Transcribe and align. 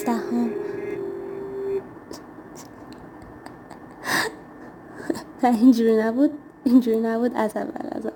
sa 0.00 0.16
hon. 0.16 0.48
نه 5.42 5.56
اینجوری 5.60 5.96
نبود 5.96 6.30
اینجوری 6.64 7.00
نبود 7.00 7.32
از 7.34 7.56
اول 7.56 7.88
از 7.90 8.06
اول 8.06 8.12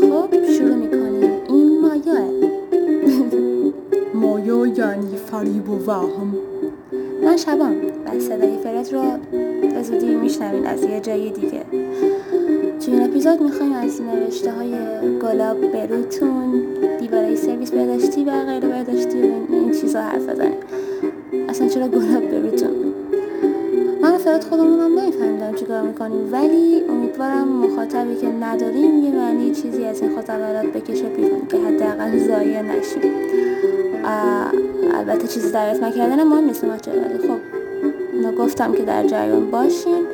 خب 0.00 0.46
شروع 0.46 0.74
میکنیم 0.74 1.30
این 1.48 1.80
مایا 1.80 2.30
مایا 4.14 4.66
یعنی 4.66 5.16
فریب 5.16 5.68
و 5.68 5.84
وهم 5.86 6.34
من 7.24 7.36
شبان 7.36 7.76
و 8.06 8.20
صدای 8.20 8.58
فرد 8.58 8.94
رو 8.94 9.02
به 9.74 9.82
زودی 9.82 10.14
میشنوید 10.14 10.66
از 10.66 10.82
یه 10.82 11.00
جای 11.00 11.30
دیگه 11.30 11.64
تو 12.80 12.92
این 12.92 13.02
اپیزود 13.02 13.42
میخوایم 13.42 13.72
از 13.72 14.02
نوشته 14.02 14.52
های 14.52 14.74
گلاب 15.18 15.72
بروتون 15.72 16.62
برای 17.08 17.36
سرویس 17.36 17.70
بهداشتی 17.70 18.24
و 18.24 18.44
غیر 18.44 18.60
بهداشتی 18.60 19.22
و 19.22 19.32
این 19.50 19.72
چیزا 19.80 20.00
حرف 20.00 20.28
بزنیم 20.28 20.58
اصلا 21.48 21.68
چرا 21.68 21.88
گلاب 21.88 22.30
بروتون 22.30 22.70
من 24.02 24.18
فرد 24.18 24.44
هم 24.52 24.98
نمیفهمیدم 24.98 25.54
چیکار 25.54 25.82
میکنیم 25.82 26.32
ولی 26.32 26.82
امیدوارم 26.88 27.48
مخاطبی 27.48 28.16
که 28.16 28.28
نداریم 28.28 29.04
یه 29.04 29.10
معنی 29.10 29.54
چیزی 29.54 29.84
از 29.84 30.02
این 30.02 30.16
خطابرات 30.16 30.66
بکشه 30.66 31.08
بیرون 31.08 31.46
که 31.46 31.56
حداقل 31.56 32.18
ضایع 32.18 32.62
نشیم 32.62 33.12
البته 34.94 35.28
چیزی 35.28 35.50
دریافت 35.50 35.82
نکردن 35.82 36.22
مهم 36.22 36.44
نیست 36.44 36.64
ولی 36.64 37.18
خب 37.18 37.38
گفتم 38.38 38.72
که 38.72 38.82
در 38.82 39.06
جریان 39.06 39.50
باشین 39.50 40.06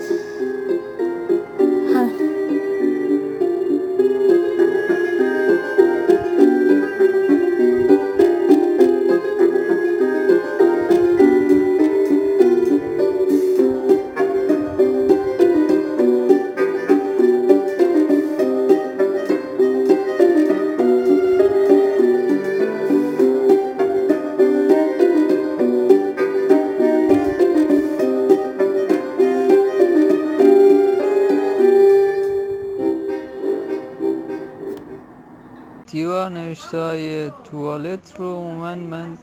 سایه 36.72 37.32
توالت 37.44 38.14
رو 38.18 38.40
من 38.40 38.78
من 38.78 39.18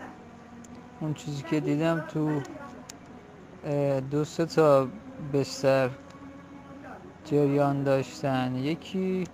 اون 1.00 1.14
چیزی 1.14 1.44
که 1.44 1.60
دیدم 1.60 2.06
تو 2.08 2.42
دو 4.12 4.26
سه 4.26 4.46
تا 4.46 4.88
بستر 5.34 5.90
جریان 7.26 7.84
داشتن 7.84 8.56
یکی 8.56 9.28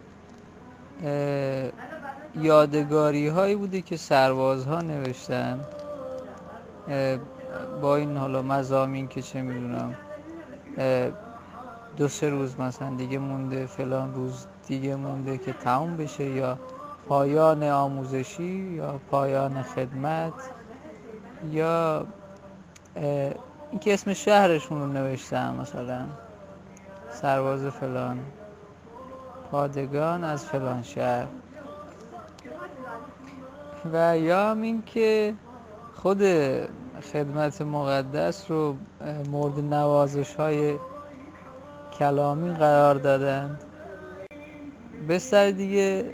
یادگاری 2.36 3.28
هایی 3.28 3.56
بوده 3.56 3.82
که 3.82 3.98
سربازها 3.98 4.82
نوشتن 4.82 5.60
با 7.82 7.96
این 7.96 8.18
حالا 8.18 8.42
مزامین 8.42 9.08
که 9.08 9.22
چه 9.22 9.42
میدونم 9.42 9.96
دو 11.98 12.08
سه 12.08 12.30
روز 12.30 12.60
مثلا 12.60 12.96
دیگه 12.96 13.20
مونده 13.20 13.66
فلان 13.66 14.14
روز 14.14 14.46
دیگه 14.68 14.96
مونده 14.96 15.38
که 15.38 15.54
تموم 15.54 15.98
بشه 15.98 16.24
یا 16.24 16.60
پایان 17.08 17.64
آموزشی 17.64 18.76
یا 18.76 19.00
پایان 19.12 19.62
خدمت 19.62 20.34
یا 21.52 22.06
این 23.72 23.80
که 23.80 23.94
اسم 23.94 24.14
شهرشون 24.14 24.80
رو 24.82 24.88
نوشتم 24.88 25.56
مثلا 25.62 26.06
سرباز 27.10 27.66
فلان 27.66 28.20
پادگان 29.52 30.24
از 30.24 30.46
فلان 30.46 30.84
شهر. 30.84 31.28
و 33.94 34.18
یا 34.18 34.52
هم 34.52 34.62
اینکه 34.62 35.34
خود 35.96 36.22
خدمت 37.14 37.62
مقدس 37.62 38.52
رو 38.52 38.76
مورد 39.32 39.60
نوازش 39.60 40.36
های 40.36 40.76
کلامی 42.00 42.54
قرار 42.54 42.96
دادن. 42.96 43.60
بستر 45.10 45.52
دیگه 45.52 46.14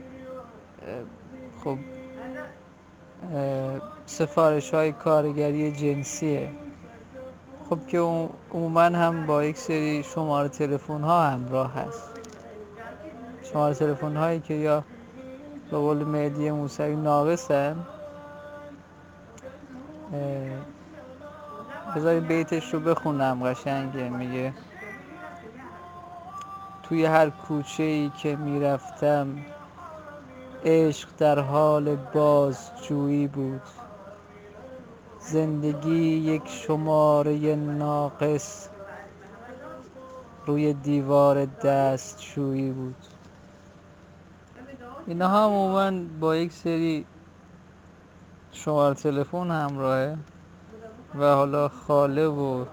خب 1.64 1.78
سفارش 4.06 4.74
های 4.74 4.92
کارگری 4.92 5.72
جنسیه 5.72 6.50
خب 7.70 7.88
که 7.88 8.00
عموما 8.54 8.82
هم 8.82 9.26
با 9.26 9.44
یک 9.44 9.58
سری 9.58 10.04
شماره 10.04 10.50
تلفن 10.50 11.02
ها 11.02 11.24
همراه 11.24 11.74
هست. 11.74 12.10
شماره 13.44 13.74
تلفن 13.74 14.16
هایی 14.16 14.40
که 14.40 14.54
یا 14.54 14.84
به 15.72 15.78
قول 15.78 15.98
مهدی 15.98 16.52
موسوی 16.52 16.96
ناقصن 16.96 17.76
بذارید 21.96 22.28
بیتش 22.28 22.74
رو 22.74 22.80
بخونم 22.80 23.44
قشنگه. 23.44 24.10
میگه 24.10 24.54
توی 26.84 27.06
هر 27.06 27.30
کوچه 27.30 27.84
ای 27.84 28.12
که 28.18 28.36
میرفتم 28.36 29.38
عشق 30.66 31.10
در 31.18 31.40
حال 31.40 31.96
بازجویی 31.96 33.28
بود. 33.28 33.62
زندگی 35.20 36.16
یک 36.18 36.48
شماره 36.48 37.56
ناقص 37.56 38.70
روی 40.46 40.74
دیوار 40.74 41.46
دستشویی 41.46 42.72
بود. 42.72 42.96
اینها 45.08 45.46
عموما 45.46 45.92
با 46.20 46.36
یک 46.36 46.52
سری 46.52 47.06
شماره 48.52 48.96
تلفن 48.96 49.52
همراهه 49.52 50.18
و 51.16 51.36
حالا 51.36 51.70
خاله 51.70 52.28
و 52.28 52.66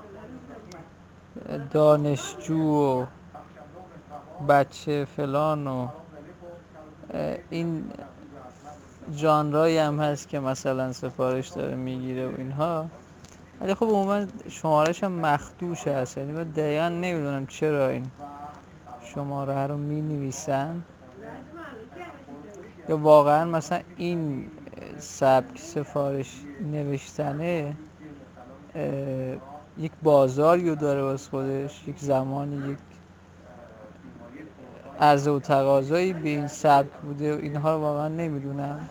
دانشجو 1.70 2.62
و 2.62 3.06
بچه 4.48 5.04
فلان 5.04 5.66
و 5.66 5.88
این 7.50 7.84
ژانرایی 9.16 9.78
هم 9.78 10.00
هست 10.00 10.28
که 10.28 10.40
مثلا 10.40 10.92
سفارش 10.92 11.48
داره 11.48 11.74
میگیره 11.74 12.28
و 12.28 12.32
اینها 12.38 12.86
ولی 13.60 13.74
خب 13.74 13.86
عموما 13.86 14.26
شمارش 14.48 15.04
هم 15.04 15.12
مخدوش 15.12 15.88
هست 15.88 16.18
یعنی 16.18 16.32
من 16.32 16.44
دقیقا 16.44 16.88
نمیدونم 16.88 17.46
چرا 17.46 17.88
این 17.88 18.10
شماره 19.04 19.66
رو 19.66 19.76
می 19.76 20.00
نویسن 20.00 20.82
یا 22.88 22.96
واقعا 22.96 23.44
مثلا 23.44 23.80
این 23.96 24.50
سبک 24.98 25.58
سفارش 25.58 26.42
نوشتنه 26.72 27.76
یک 29.78 29.92
بازاری 30.02 30.68
رو 30.68 30.74
داره 30.74 31.02
واسه 31.02 31.30
خودش 31.30 31.88
یک 31.88 31.98
زمانی 31.98 32.72
یک 32.72 32.78
عرضه 35.00 35.30
و 35.30 35.38
تقاضایی 35.38 36.12
به 36.12 36.28
این 36.28 36.48
سبک 36.48 36.92
بوده 37.02 37.36
و 37.36 37.38
اینها 37.40 37.74
رو 37.74 37.80
واقعا 37.80 38.08
نمیدونم. 38.08 38.88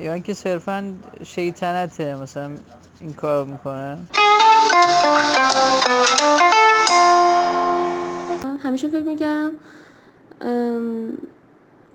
یا 0.00 0.12
اینکه 0.12 0.34
صرفا 0.34 0.94
شیطنته 1.22 2.14
مثلا 2.14 2.50
این 3.00 3.12
کار 3.12 3.44
میکنه. 3.44 3.98
همیشه 8.62 8.88
فکر 8.88 9.02
میگم 9.02 9.50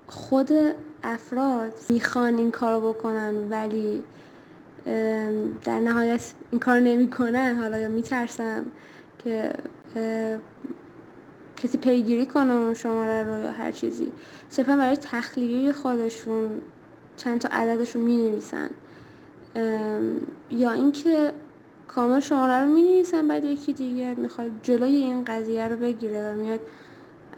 خود 0.06 0.50
افراد 1.02 1.72
میخوان 1.90 2.38
این 2.38 2.50
کارو 2.50 2.92
بکنن 2.92 3.34
ولی 3.50 4.02
در 5.64 5.80
نهایت 5.80 6.32
این 6.50 6.60
کار 6.60 6.80
نمیکنن. 6.80 7.56
حالا 7.60 7.78
یا 7.78 7.88
میترسم 7.88 8.64
که 9.24 9.52
کسی 11.64 11.78
پیگیری 11.78 12.26
کنه 12.26 12.52
اون 12.52 12.74
شماره 12.74 13.22
رو 13.22 13.44
یا 13.44 13.52
هر 13.52 13.72
چیزی 13.72 14.12
صرفا 14.48 14.76
برای 14.76 14.96
تخلیه 14.96 15.72
خودشون 15.72 16.50
چند 17.16 17.40
تا 17.40 17.48
عددشون 17.52 18.02
می 18.02 18.16
نویسن 18.16 18.70
یا 20.50 20.72
اینکه 20.72 21.32
کامل 21.88 22.20
شماره 22.20 22.64
رو 22.64 22.66
می 22.66 22.82
نویسن 22.82 23.28
بعد 23.28 23.44
یکی 23.44 23.72
دیگه 23.72 24.14
میخواد 24.14 24.50
جلوی 24.62 24.96
این 24.96 25.24
قضیه 25.24 25.68
رو 25.68 25.76
بگیره 25.76 26.32
و 26.32 26.36
میاد 26.36 26.60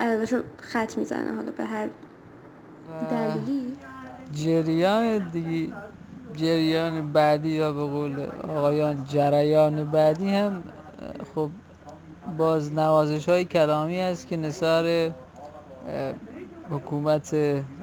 عددش 0.00 0.32
رو 0.32 0.42
خط 0.58 0.98
میزنه 0.98 1.36
حالا 1.36 1.50
به 1.50 1.64
هر 1.64 1.88
دلیلی 3.10 3.76
جریان 4.32 5.18
دیگه 5.18 5.72
جریان 6.36 7.12
بعدی 7.12 7.48
یا 7.48 7.72
به 7.72 7.84
قول 7.84 8.26
آقایان 8.48 9.04
جریان 9.04 9.90
بعدی 9.90 10.30
هم 10.30 10.62
خب 11.34 11.50
باز 12.38 12.72
نوازش 12.72 13.28
های 13.28 13.44
کلامی 13.44 14.00
است 14.00 14.26
که 14.26 14.36
نصار 14.36 15.12
حکومت 16.70 17.36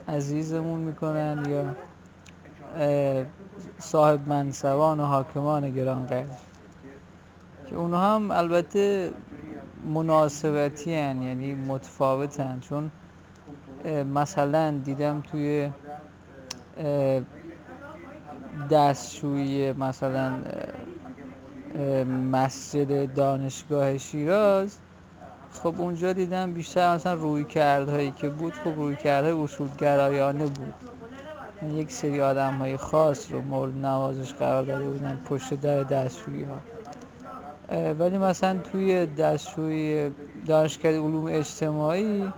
عزیزمون 0.07 0.79
میکنن 0.79 1.45
یا 1.49 1.75
صاحب 3.79 4.27
منصبان 4.27 4.99
و 4.99 5.03
حاکمان 5.03 5.69
گرانقدر 5.69 6.25
که 7.69 7.75
اونها 7.75 8.15
هم 8.15 8.31
البته 8.31 9.11
مناسبتی 9.93 10.95
هن. 10.95 11.21
یعنی 11.21 11.55
متفاوت 11.55 12.39
هن 12.39 12.59
چون 12.59 12.91
مثلا 14.13 14.81
دیدم 14.83 15.21
توی 15.31 15.69
دستشویی 18.71 19.73
مثلا 19.73 20.33
مسجد 22.31 23.13
دانشگاه 23.13 23.97
شیراز. 23.97 24.77
خب 25.51 25.81
اونجا 25.81 26.13
دیدم 26.13 26.53
بیشتر 26.53 26.95
مثلا 26.95 27.13
روی 27.13 27.43
کردهایی 27.43 28.11
که 28.11 28.29
بود 28.29 28.53
خب 28.53 28.75
روی 28.75 28.95
کردهای 28.95 29.43
اصولگرایانه 29.43 30.45
بود. 30.45 30.73
یک 31.71 31.91
سری 31.91 32.21
آدم 32.21 32.53
های 32.53 32.77
خاص 32.77 33.31
رو 33.31 33.41
مورد 33.41 33.77
نوازش 33.77 34.33
قرار 34.33 34.63
داده 34.63 34.89
بودن 34.89 35.21
پشت 35.25 35.53
در 35.53 35.83
دستشویی 35.83 36.43
ها 36.43 36.57
ولی 37.93 38.17
مثلا 38.17 38.59
توی 38.59 39.05
دستشوی 39.05 40.11
دانشگاه 40.45 40.91
علوم 40.91 41.25
اجتماعی 41.25 42.33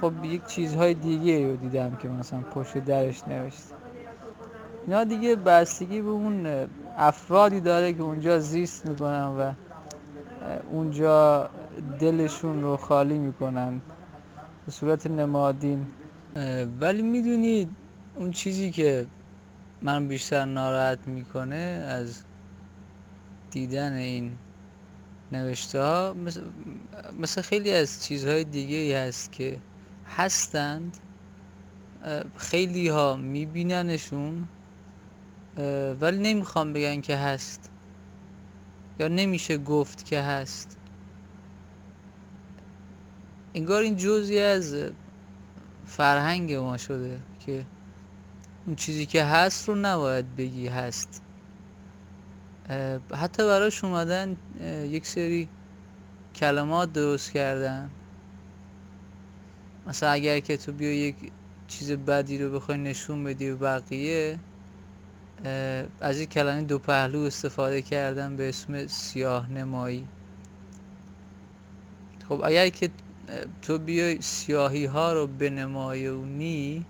خب 0.00 0.24
یک 0.24 0.46
چیزهای 0.46 0.94
دیگه 0.94 1.46
رو 1.46 1.56
دیدم 1.56 1.96
که 2.02 2.08
مثلا 2.08 2.40
پشت 2.40 2.78
درش 2.78 3.28
نوشته. 3.28 3.74
اینا 4.86 5.04
دیگه 5.04 5.36
بستگی 5.36 6.02
به 6.02 6.10
اون 6.10 6.46
افرادی 6.96 7.60
داره 7.60 7.92
که 7.92 8.02
اونجا 8.02 8.38
زیست 8.38 8.86
میکنن 8.86 9.24
و 9.24 9.52
اونجا 10.70 11.50
دلشون 12.00 12.62
رو 12.62 12.76
خالی 12.76 13.18
میکنن 13.18 13.80
به 14.66 14.72
صورت 14.72 15.06
نمادین. 15.06 15.86
ولی 16.80 17.02
میدونید 17.02 17.70
اون 18.14 18.30
چیزی 18.30 18.70
که 18.70 19.06
من 19.82 20.08
بیشتر 20.08 20.44
ناراحت 20.44 21.08
میکنه 21.08 21.56
از 21.88 22.22
دیدن 23.50 23.92
این 23.92 24.32
نوشته 25.32 25.82
ها 25.82 26.14
مثل, 26.24 26.40
مثل 27.20 27.42
خیلی 27.42 27.72
از 27.72 28.04
چیزهای 28.04 28.44
دیگه 28.44 28.76
ای 28.76 28.92
هست 28.92 29.32
که 29.32 29.58
هستند 30.16 30.96
خیلی 32.36 32.88
ها 32.88 33.16
میبیننشون 33.16 34.48
ولی 36.00 36.18
نمیخوام 36.18 36.72
بگن 36.72 37.00
که 37.00 37.16
هست 37.16 37.70
یا 39.00 39.08
نمیشه 39.08 39.58
گفت 39.58 40.04
که 40.04 40.20
هست 40.20 40.76
انگار 43.54 43.82
این 43.82 43.96
جزی 43.96 44.38
از 44.38 44.76
فرهنگ 45.86 46.54
ما 46.54 46.76
شده 46.76 47.20
که 47.40 47.66
اون 48.66 48.76
چیزی 48.76 49.06
که 49.06 49.24
هست 49.24 49.68
رو 49.68 49.74
نباید 49.74 50.36
بگی 50.36 50.68
هست 50.68 51.22
حتی 53.14 53.46
براش 53.46 53.84
اومدن 53.84 54.36
یک 54.84 55.06
سری 55.06 55.48
کلمات 56.34 56.92
درست 56.92 57.32
کردن 57.32 57.90
مثلا 59.86 60.10
اگر 60.10 60.40
که 60.40 60.56
تو 60.56 60.72
بیا 60.72 60.92
یک 60.92 61.16
چیز 61.68 61.92
بدی 61.92 62.38
رو 62.38 62.50
بخوای 62.50 62.78
نشون 62.78 63.24
بدی 63.24 63.46
به 63.46 63.56
بقیه 63.56 64.38
از 66.00 66.18
این 66.18 66.26
کلمه 66.26 66.62
دو 66.62 66.78
پهلو 66.78 67.20
استفاده 67.20 67.82
کردن 67.82 68.36
به 68.36 68.48
اسم 68.48 68.86
سیاه 68.86 69.52
نمایی 69.52 70.06
خب 72.28 72.40
اگر 72.44 72.68
که 72.68 72.90
تو 73.62 73.78
بیای 73.78 74.20
سیاهی 74.20 74.84
ها 74.84 75.12
رو 75.12 75.26
بنمایونی 75.26 76.84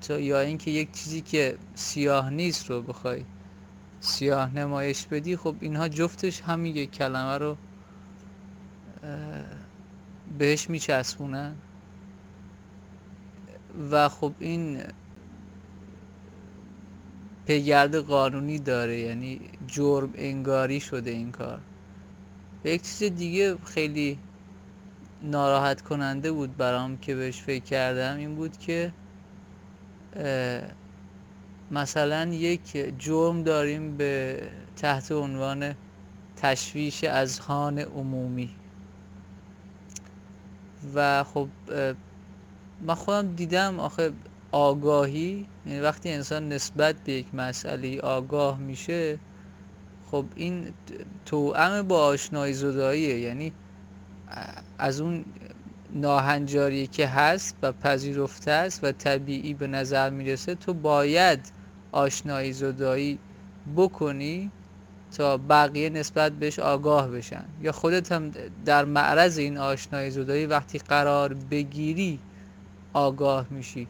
تو 0.00 0.20
یا 0.20 0.40
اینکه 0.40 0.70
یک 0.70 0.92
چیزی 0.92 1.20
که 1.20 1.58
سیاه 1.74 2.30
نیست 2.30 2.70
رو 2.70 2.82
بخوای 2.82 3.24
سیاه 4.00 4.54
نمایش 4.54 5.06
بدی 5.06 5.36
خب 5.36 5.56
اینها 5.60 5.88
جفتش 5.88 6.40
همین 6.40 6.76
یک 6.76 6.90
کلمه 6.90 7.38
رو 7.38 7.56
بهش 10.38 10.70
میچسبونن 10.70 11.54
و 13.90 14.08
خب 14.08 14.32
این 14.38 14.82
پیگرد 17.50 17.96
قانونی 17.96 18.58
داره 18.58 18.98
یعنی 18.98 19.40
جرم 19.66 20.10
انگاری 20.14 20.80
شده 20.80 21.10
این 21.10 21.32
کار 21.32 21.60
یک 22.64 22.82
چیز 22.82 23.02
دیگه 23.02 23.56
خیلی 23.64 24.18
ناراحت 25.22 25.82
کننده 25.82 26.32
بود 26.32 26.56
برام 26.56 26.96
که 26.96 27.14
بهش 27.14 27.42
فکر 27.42 27.64
کردم 27.64 28.16
این 28.16 28.34
بود 28.34 28.58
که 28.58 28.92
مثلا 31.70 32.24
یک 32.24 32.94
جرم 32.98 33.42
داریم 33.42 33.96
به 33.96 34.42
تحت 34.76 35.12
عنوان 35.12 35.74
تشویش 36.36 37.04
از 37.04 37.38
هان 37.38 37.78
عمومی 37.78 38.50
و 40.94 41.24
خب 41.24 41.48
من 42.80 42.94
خودم 42.94 43.34
دیدم 43.34 43.80
آخه 43.80 44.12
آگاهی 44.52 45.46
یعنی 45.70 45.82
وقتی 45.82 46.10
انسان 46.10 46.48
نسبت 46.48 46.94
به 47.04 47.12
یک 47.12 47.34
مسئله 47.34 48.00
آگاه 48.00 48.58
میشه 48.58 49.18
خب 50.10 50.24
این 50.36 50.74
توأم 51.26 51.88
با 51.88 52.04
آشنایی 52.04 52.52
زداییه 52.52 53.18
یعنی 53.18 53.52
از 54.78 55.00
اون 55.00 55.24
ناهنجاری 55.92 56.86
که 56.86 57.06
هست 57.06 57.56
و 57.62 57.72
پذیرفته 57.72 58.50
است 58.50 58.84
و 58.84 58.92
طبیعی 58.92 59.54
به 59.54 59.66
نظر 59.66 60.10
میرسه 60.10 60.54
تو 60.54 60.74
باید 60.74 61.52
آشنایی 61.92 62.52
زدایی 62.52 63.18
بکنی 63.76 64.50
تا 65.16 65.36
بقیه 65.36 65.90
نسبت 65.90 66.32
بهش 66.32 66.58
آگاه 66.58 67.08
بشن 67.08 67.44
یا 67.62 67.72
خودت 67.72 68.12
هم 68.12 68.30
در 68.64 68.84
معرض 68.84 69.38
این 69.38 69.58
آشنایی 69.58 70.10
زدایی 70.10 70.46
وقتی 70.46 70.78
قرار 70.78 71.34
بگیری 71.34 72.18
آگاه 72.92 73.46
میشی 73.50 73.88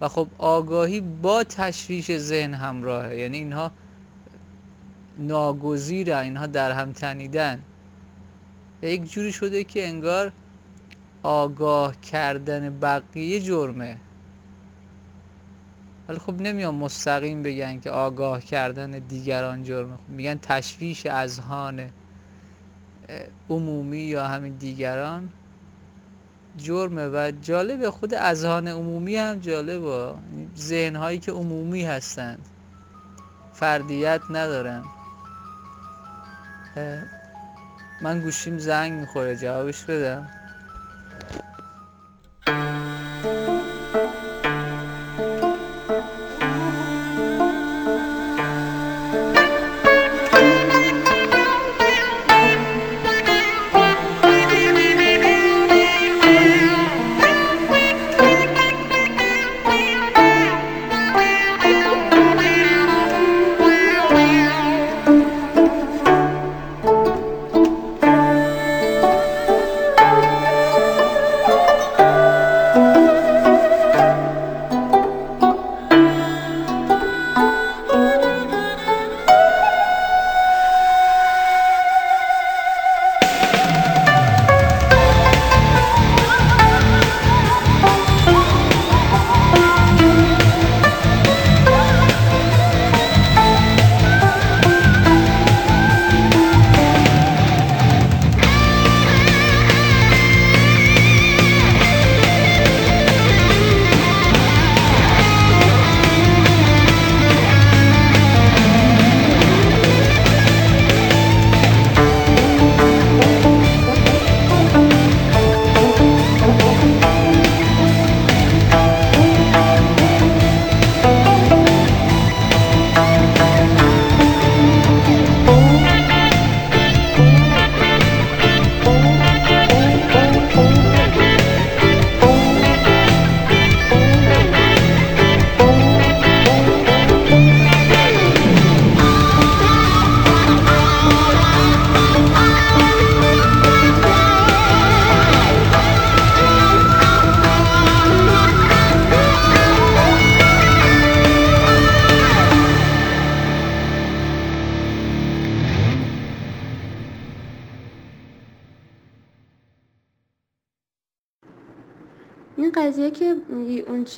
و 0.00 0.08
خب 0.08 0.28
آگاهی 0.38 1.00
با 1.00 1.44
تشویش 1.44 2.16
ذهن 2.16 2.54
همراهه 2.54 3.16
یعنی 3.16 3.38
اینها 3.38 3.70
ناگزیره 5.18 6.18
اینها 6.18 6.46
در 6.46 6.72
هم 6.72 6.92
تنیدن. 6.92 7.62
یک 8.82 9.12
جوری 9.12 9.32
شده 9.32 9.64
که 9.64 9.88
انگار 9.88 10.32
آگاه 11.22 12.00
کردن 12.00 12.78
بقیه 12.80 13.40
جرمه. 13.40 13.96
ولی 16.08 16.18
خب 16.18 16.40
نمیان 16.40 16.74
مستقیم 16.74 17.42
بگن 17.42 17.80
که 17.80 17.90
آگاه 17.90 18.40
کردن 18.40 18.90
دیگران 18.90 19.62
جرمه. 19.62 19.96
خب 19.96 20.08
میگن 20.08 20.38
تشویش 20.42 21.06
اذهان 21.06 21.90
عمومی 23.50 23.98
یا 23.98 24.26
همین 24.26 24.52
دیگران. 24.52 25.28
جرمه 26.56 27.08
و 27.08 27.32
جالب 27.42 27.90
خود 27.90 28.14
اذهان 28.14 28.68
عمومی 28.68 29.16
هم 29.16 29.38
جالبه 29.38 30.14
ذهن 30.58 30.96
هایی 30.96 31.18
که 31.18 31.32
عمومی 31.32 31.84
هستند. 31.84 32.48
فردیت 33.52 34.20
ندارن. 34.30 34.84
من 38.02 38.20
گوشیم 38.20 38.58
زنگ 38.58 38.92
میخوره 38.92 39.36
جوابش 39.36 39.84
بدم. 39.84 40.30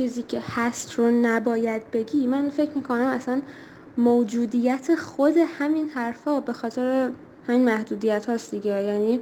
چیزی 0.06 0.22
که 0.22 0.42
هست 0.54 0.94
رو 0.94 1.10
نباید 1.10 1.90
بگی. 1.90 2.26
من 2.26 2.50
فکر 2.50 2.70
میکنم 2.74 3.06
اصلا 3.06 3.42
موجودیت 3.98 4.94
خود 4.94 5.34
همین 5.36 5.88
حرفا 5.88 6.40
به 6.40 6.52
خاطر 6.52 7.10
همین 7.48 7.64
محدودیت 7.64 8.26
هاست 8.26 8.50
دیگه. 8.50 8.82
یعنی 8.82 9.20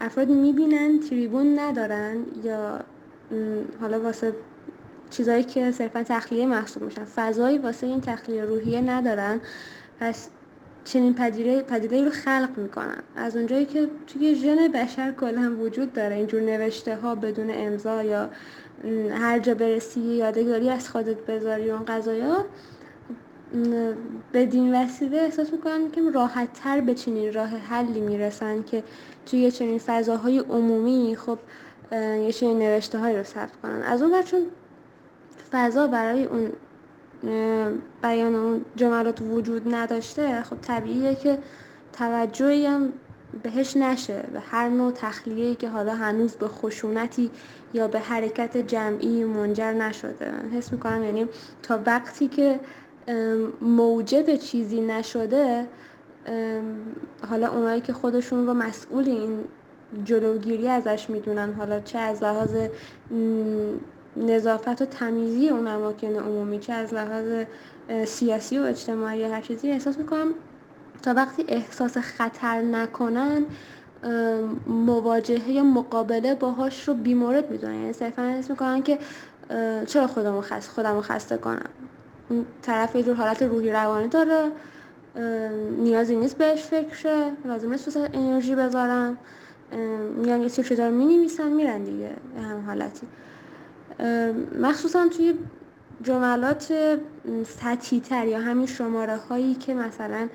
افراد 0.00 0.28
میبینن 0.28 1.00
تریبون 1.00 1.58
ندارن 1.58 2.16
یا 2.44 2.80
حالا 3.80 4.00
واسه 4.00 4.32
چیزایی 5.10 5.44
که 5.44 5.70
صرفا 5.70 6.02
تخلیه 6.02 6.46
محسوب 6.46 6.82
میشن. 6.82 7.04
فضایی 7.04 7.58
واسه 7.58 7.86
این 7.86 8.00
تخلیه 8.00 8.44
روحیه 8.44 8.80
ندارن. 8.80 9.40
پس 10.00 10.28
چنین 10.84 11.14
پدیده 11.14 11.62
پدیده 11.62 12.04
رو 12.04 12.10
خلق 12.10 12.48
میکنن. 12.56 13.02
از 13.16 13.36
اونجایی 13.36 13.64
که 13.64 13.88
توی 14.06 14.34
ژن 14.34 14.68
بشر 14.68 15.12
کلا 15.12 15.56
وجود 15.60 15.92
داره. 15.92 16.16
اینجور 16.16 16.40
نوشته 16.40 16.96
ها 16.96 17.14
بدون 17.14 17.50
امضا 17.50 18.02
یا 18.02 18.30
هر 19.10 19.38
جا 19.38 19.54
برسی 19.54 20.00
یادگاری 20.00 20.70
از 20.70 20.90
خودت 20.90 21.16
بذاری 21.16 21.70
اون 21.70 21.84
قضایا 21.84 22.44
بدین 24.32 24.74
وسیله 24.74 25.16
احساس 25.16 25.52
میکنم 25.52 25.90
که 25.90 26.10
راحت 26.10 26.52
تر 26.52 26.80
به 26.80 26.94
چنین 26.94 27.32
راه 27.32 27.48
حلی 27.48 28.00
میرسن 28.00 28.62
که 28.62 28.82
توی 29.26 29.50
چنین 29.50 29.78
فضاهای 29.78 30.38
عمومی 30.38 31.16
خب 31.16 31.38
یه 31.92 32.32
چنین 32.32 32.58
نوشته 32.58 32.98
های 32.98 33.16
رو 33.16 33.22
ثبت 33.22 33.56
کنن 33.62 33.82
از 33.82 34.02
اون 34.02 34.22
چون 34.22 34.46
فضا 35.52 35.86
برای 35.86 36.24
اون 36.24 36.52
بیان 38.02 38.34
اون 38.34 38.64
جملات 38.76 39.20
وجود 39.20 39.74
نداشته 39.74 40.42
خب 40.42 40.56
طبیعیه 40.60 41.14
که 41.14 41.38
توجهی 41.92 42.66
هم 42.66 42.92
بهش 43.42 43.76
نشه 43.76 44.24
به 44.32 44.40
هر 44.40 44.68
نوع 44.68 44.92
تخلیهی 44.92 45.54
که 45.54 45.68
حالا 45.68 45.94
هنوز 45.94 46.36
به 46.36 46.48
خشونتی 46.48 47.30
یا 47.74 47.88
به 47.88 48.00
حرکت 48.00 48.56
جمعی 48.56 49.24
منجر 49.24 49.72
نشده. 49.72 50.32
حس 50.52 50.72
میکنم 50.72 51.04
یعنی 51.04 51.26
تا 51.62 51.80
وقتی 51.86 52.28
که 52.28 52.60
موجب 53.62 54.36
چیزی 54.36 54.80
نشده 54.80 55.66
حالا 57.28 57.48
اونایی 57.48 57.80
که 57.80 57.92
خودشون 57.92 58.46
رو 58.46 58.54
مسئول 58.54 59.08
این 59.08 59.44
جلوگیری 60.04 60.68
ازش 60.68 61.10
میدونن. 61.10 61.52
حالا 61.52 61.80
چه 61.80 61.98
از 61.98 62.22
لحاظ 62.22 62.54
نظافت 64.16 64.82
و 64.82 64.84
تمیزی 64.84 65.48
اون 65.48 65.68
اماکن 65.68 66.16
عمومی 66.16 66.58
چه 66.58 66.72
از 66.72 66.94
لحاظ 66.94 67.44
سیاسی 68.06 68.58
و 68.58 68.62
اجتماعی 68.62 69.24
هر 69.24 69.40
چیزی 69.40 69.70
احساس 69.70 69.98
میکنم 69.98 70.34
تا 71.02 71.14
وقتی 71.14 71.44
احساس 71.48 71.98
خطر 71.98 72.62
نکنن 72.62 73.44
مواجهه 74.66 75.50
یا 75.50 75.62
مقابله 75.62 76.34
باهاش 76.34 76.88
رو 76.88 76.94
بیمورد 76.94 77.50
میدونن 77.50 77.74
یعنی 77.74 77.92
صرفا 77.92 78.22
حس 78.22 78.50
میکنن 78.50 78.82
که 78.82 78.98
چرا 79.86 80.06
خودم 80.06 80.34
رو 80.34 80.40
خسته 80.40 80.72
خودم 80.72 80.94
رو 80.94 81.00
خسته 81.00 81.36
کنم؟ 81.36 81.70
اون 82.28 82.46
طرف 82.62 82.96
یه 82.96 83.02
جور 83.02 83.14
حالت 83.14 83.42
روحی 83.42 83.72
روانی 83.72 84.08
داره. 84.08 84.50
نیازی 85.78 86.16
نیست 86.16 86.38
بهش 86.38 86.62
فکر 86.62 86.94
شه 86.94 87.32
لازم 87.44 87.70
نیست 87.70 87.88
واسه 87.88 88.10
انرژی 88.12 88.54
بذارم. 88.54 89.18
میان 90.16 90.42
یه 90.42 90.50
چیزی 90.50 90.74
دارم 90.74 90.92
مینیمیسن 90.92 91.48
میرن 91.48 91.84
دیگه 91.84 92.10
هم 92.36 92.64
حالتی. 92.66 93.06
مخصوصا 94.60 95.08
توی 95.08 95.34
جملات 96.02 96.72
سطحی 97.46 98.00
تر 98.00 98.26
یا 98.26 98.40
همین 98.40 98.66
شماره 98.66 99.16
هایی 99.16 99.54
که 99.54 99.74
مثلا 99.74 100.28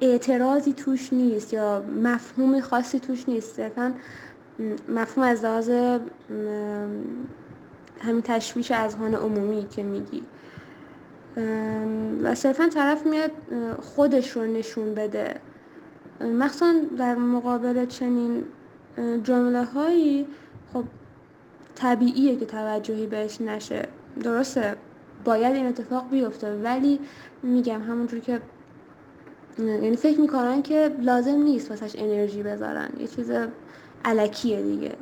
اعتراضی 0.00 0.72
توش 0.72 1.12
نیست 1.12 1.52
یا 1.52 1.84
مفهوم 2.02 2.60
خاصی 2.60 3.00
توش 3.00 3.28
نیست 3.28 3.56
صرفا 3.56 3.94
مفهوم 4.88 5.26
از 5.26 5.44
لحاظ 5.44 5.70
همین 8.00 8.22
تشویش 8.24 8.70
اذهان 8.70 9.14
عمومی 9.14 9.66
که 9.70 9.82
میگی. 9.82 10.22
و 12.22 12.34
صرفا 12.34 12.68
طرف 12.68 13.06
میاد 13.06 13.30
خودش 13.80 14.30
رو 14.30 14.46
نشون 14.46 14.94
بده. 14.94 15.34
مخصوصا 16.20 16.72
در 16.98 17.14
مقابل 17.14 17.86
چنین 17.86 18.44
جمله 19.22 19.64
هایی 19.64 20.26
خب 20.72 20.84
طبیعیه 21.74 22.36
که 22.36 22.46
توجهی 22.46 23.06
بهش 23.06 23.40
نشه. 23.40 23.88
درسته 24.22 24.76
باید 25.24 25.56
این 25.56 25.66
اتفاق 25.66 26.10
بیفته 26.10 26.62
ولی 26.62 27.00
میگم 27.42 27.82
همونجور 27.82 28.20
که 28.20 28.40
یعنی 29.58 29.96
فکر 29.96 30.20
میکنن 30.20 30.62
که 30.62 30.96
لازم 31.00 31.36
نیست 31.36 31.70
واسش 31.70 31.96
انرژی 31.98 32.42
بذارن. 32.42 32.88
یه 33.00 33.06
چیز 33.06 33.30
علکیه 34.04 34.62
دیگه. 34.62 34.92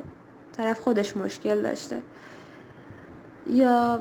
طرف 0.57 0.79
خودش 0.79 1.17
مشکل 1.17 1.61
داشته. 1.61 2.01
یا 3.49 3.99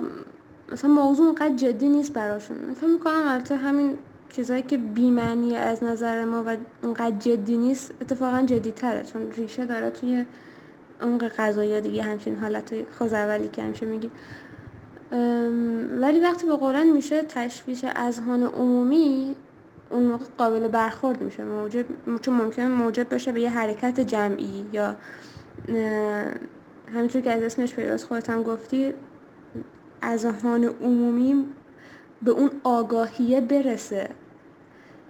مثلا 0.73 0.91
موضوع 0.91 1.27
اونقدر 1.27 1.57
جدی 1.57 1.89
نیست 1.89 2.13
براشون. 2.13 2.57
فکر 2.75 2.87
میکنم 2.91 3.23
البته 3.29 3.57
همین 3.57 3.99
چیزایی 4.37 4.63
که 4.63 4.77
بیمعنی 4.77 5.57
از 5.57 5.85
نظر 5.85 6.25
ما 6.25 6.45
و 6.47 6.57
اونقدر 6.83 7.19
جدی 7.19 7.57
نیست 7.57 7.95
اتفاقا 8.01 8.43
جدی 8.47 8.71
تره 8.71 9.03
چون 9.03 9.33
ریشه 9.33 9.67
داره 9.67 9.91
توی 9.91 10.25
اون 11.03 11.19
قضایی 11.19 11.81
دیگه 11.81 12.03
همچین 12.03 12.37
حالت 12.37 12.75
خوزولی 12.99 13.49
که 13.49 13.63
همیشه 13.63 13.87
میگی. 13.87 14.11
ولی 16.01 16.21
وقتی 16.21 16.47
به 16.47 16.57
قرآن 16.57 16.91
میشه 16.91 17.23
تشویش 17.23 17.85
اذهان 17.85 18.43
عمومی 18.43 19.37
اون 19.91 20.03
موقع 20.03 20.25
قابل 20.39 20.69
برخورد 20.69 21.23
میشه. 21.23 21.45
موجب 21.45 21.87
چون 22.23 22.35
ممکن 22.35 22.67
موجب 22.67 23.15
بشه 23.15 23.33
به 23.33 23.41
یه 23.41 23.51
حرکت 23.51 24.01
جمعی 24.01 24.67
یا 24.73 24.97
همینطور 26.95 27.23
که 27.23 27.33
از 27.33 27.43
اسمش 27.43 27.75
پیداست 27.75 28.07
خودت 28.07 28.31
هم 28.31 28.43
گفتی 28.43 28.95
از 30.03 30.25
آهان 30.25 30.65
عمومی 30.65 31.47
به 32.23 32.31
اون 32.31 32.51
آگاهیه 32.65 33.41
برسه. 33.41 34.09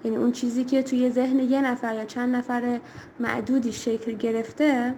یعنی 0.04 0.16
اون 0.16 0.32
چیزی 0.32 0.64
که 0.64 0.82
توی 0.82 1.10
ذهن 1.10 1.38
یه 1.38 1.62
نفر 1.62 1.94
یا 1.94 2.04
چند 2.04 2.36
نفر 2.36 2.80
معدودی 3.20 3.72
شکل 3.72 4.12
گرفته 4.12 4.94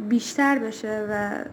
بیشتر 0.00 0.58
بشه 0.58 1.06
و 1.10 1.44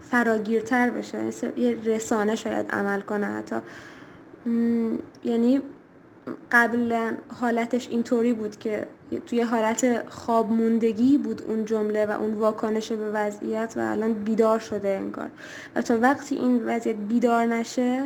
فراگیرتر 0.00 0.90
بشه. 0.90 1.32
یه 1.56 1.78
رسانه 1.84 2.36
شاید 2.36 2.70
عمل 2.70 3.00
کنه 3.00 3.26
حتی. 3.26 3.56
یعنی 5.24 5.62
قبلا 6.52 7.16
حالتش 7.40 7.88
اینطوری 7.88 8.32
بود 8.32 8.58
که 8.58 8.86
توی 9.26 9.40
حالت 9.40 10.10
خواب 10.10 10.52
موندگی 10.52 11.18
بود 11.18 11.42
اون 11.42 11.64
جمله 11.64 12.06
و 12.06 12.10
اون 12.10 12.34
واکنش 12.34 12.92
به 12.92 13.10
وضعیت 13.10 13.74
و 13.76 13.80
الان 13.80 14.12
بیدار 14.12 14.58
شده 14.58 14.88
انگار. 14.88 15.30
و 15.76 15.82
تا 15.82 15.98
وقتی 16.00 16.36
این 16.36 16.64
وضعیت 16.66 16.96
بیدار 16.96 17.46
نشه 17.46 18.04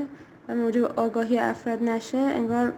و 0.48 0.54
موجب 0.54 0.84
آگاهی 0.84 1.38
افراد 1.38 1.82
نشه 1.82 2.18
انگار 2.18 2.72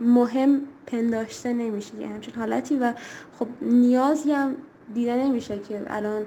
مهم 0.00 0.60
پنداشته 0.86 1.52
نمیشه 1.52 1.96
یه 2.00 2.08
همچین 2.08 2.34
حالتی 2.34 2.76
و 2.76 2.92
خب 3.38 3.46
نیازی 3.62 4.32
هم 4.32 4.54
دیده 4.94 5.14
نمیشه 5.14 5.58
که 5.58 5.82
الان 5.86 6.26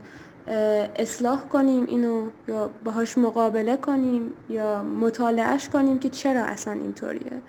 اصلاح 0.96 1.42
کنیم 1.42 1.86
اینو 1.86 2.28
یا 2.48 2.70
باهاش 2.84 3.18
مقابله 3.18 3.78
کنیم 3.78 4.34
یا 4.50 4.84
مطالعهش 4.84 5.70
کنیم 5.70 6.00
که 6.00 6.10
چرا 6.10 6.44
اصلا 6.44 6.74
اینطوریه. 6.74 7.42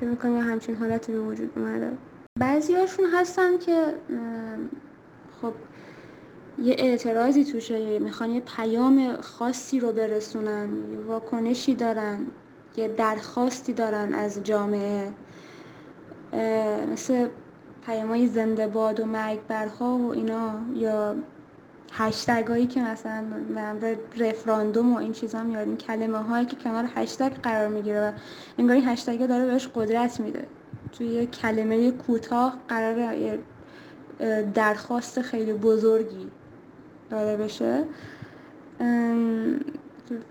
فکر 0.00 0.08
میکنم 0.08 0.36
یه 0.36 0.42
همچین 0.42 0.76
حالتی 0.76 1.12
به 1.12 1.20
وجود 1.20 1.50
اومده. 1.56 1.92
بعضی 2.38 2.74
هاشون 2.74 3.04
هستن 3.14 3.58
که 3.58 3.94
خب 5.42 5.52
یه 6.62 6.76
اعتراضی 6.78 7.44
توشه 7.44 7.98
میخوان 7.98 8.30
یه 8.30 8.40
پیام 8.40 9.16
خاصی 9.20 9.80
رو 9.80 9.92
برسونن 9.92 10.68
یه 10.92 10.98
واکنشی 10.98 11.74
دارن 11.74 12.26
یه 12.76 12.88
درخواستی 12.88 13.72
دارن 13.72 14.14
از 14.14 14.42
جامعه. 14.42 15.12
مثل 16.92 17.28
پیام 17.86 18.08
های 18.08 18.26
زنده 18.26 18.66
باد 18.66 19.00
و 19.00 19.04
مرگ 19.04 19.46
برها 19.46 19.98
و 19.98 20.12
اینا 20.12 20.60
یا 20.74 21.16
هشتگ 21.92 22.46
هایی 22.48 22.66
که 22.66 22.80
مثلا 22.80 23.24
من 23.54 23.78
به 23.78 23.98
رفراندوم 24.18 24.94
و 24.94 24.98
این 24.98 25.12
چیزا 25.12 25.42
میاریم 25.42 25.76
کلمه 25.76 26.18
هایی 26.18 26.46
که 26.46 26.56
کنار 26.56 26.84
هشتگ 26.94 27.32
قرار 27.42 27.68
میگیره 27.68 28.00
و 28.00 28.12
انگار 28.58 28.76
این 28.76 28.88
هشتگ 28.88 29.26
داره 29.26 29.46
بهش 29.46 29.68
قدرت 29.74 30.20
میده. 30.20 30.46
توی 30.92 31.06
یه 31.06 31.26
کلمه 31.26 31.90
کوتاه 31.90 32.56
قرار 32.68 33.38
درخواست 34.54 35.22
خیلی 35.22 35.52
بزرگی 35.52 36.30
داره 37.10 37.36
بشه. 37.36 37.84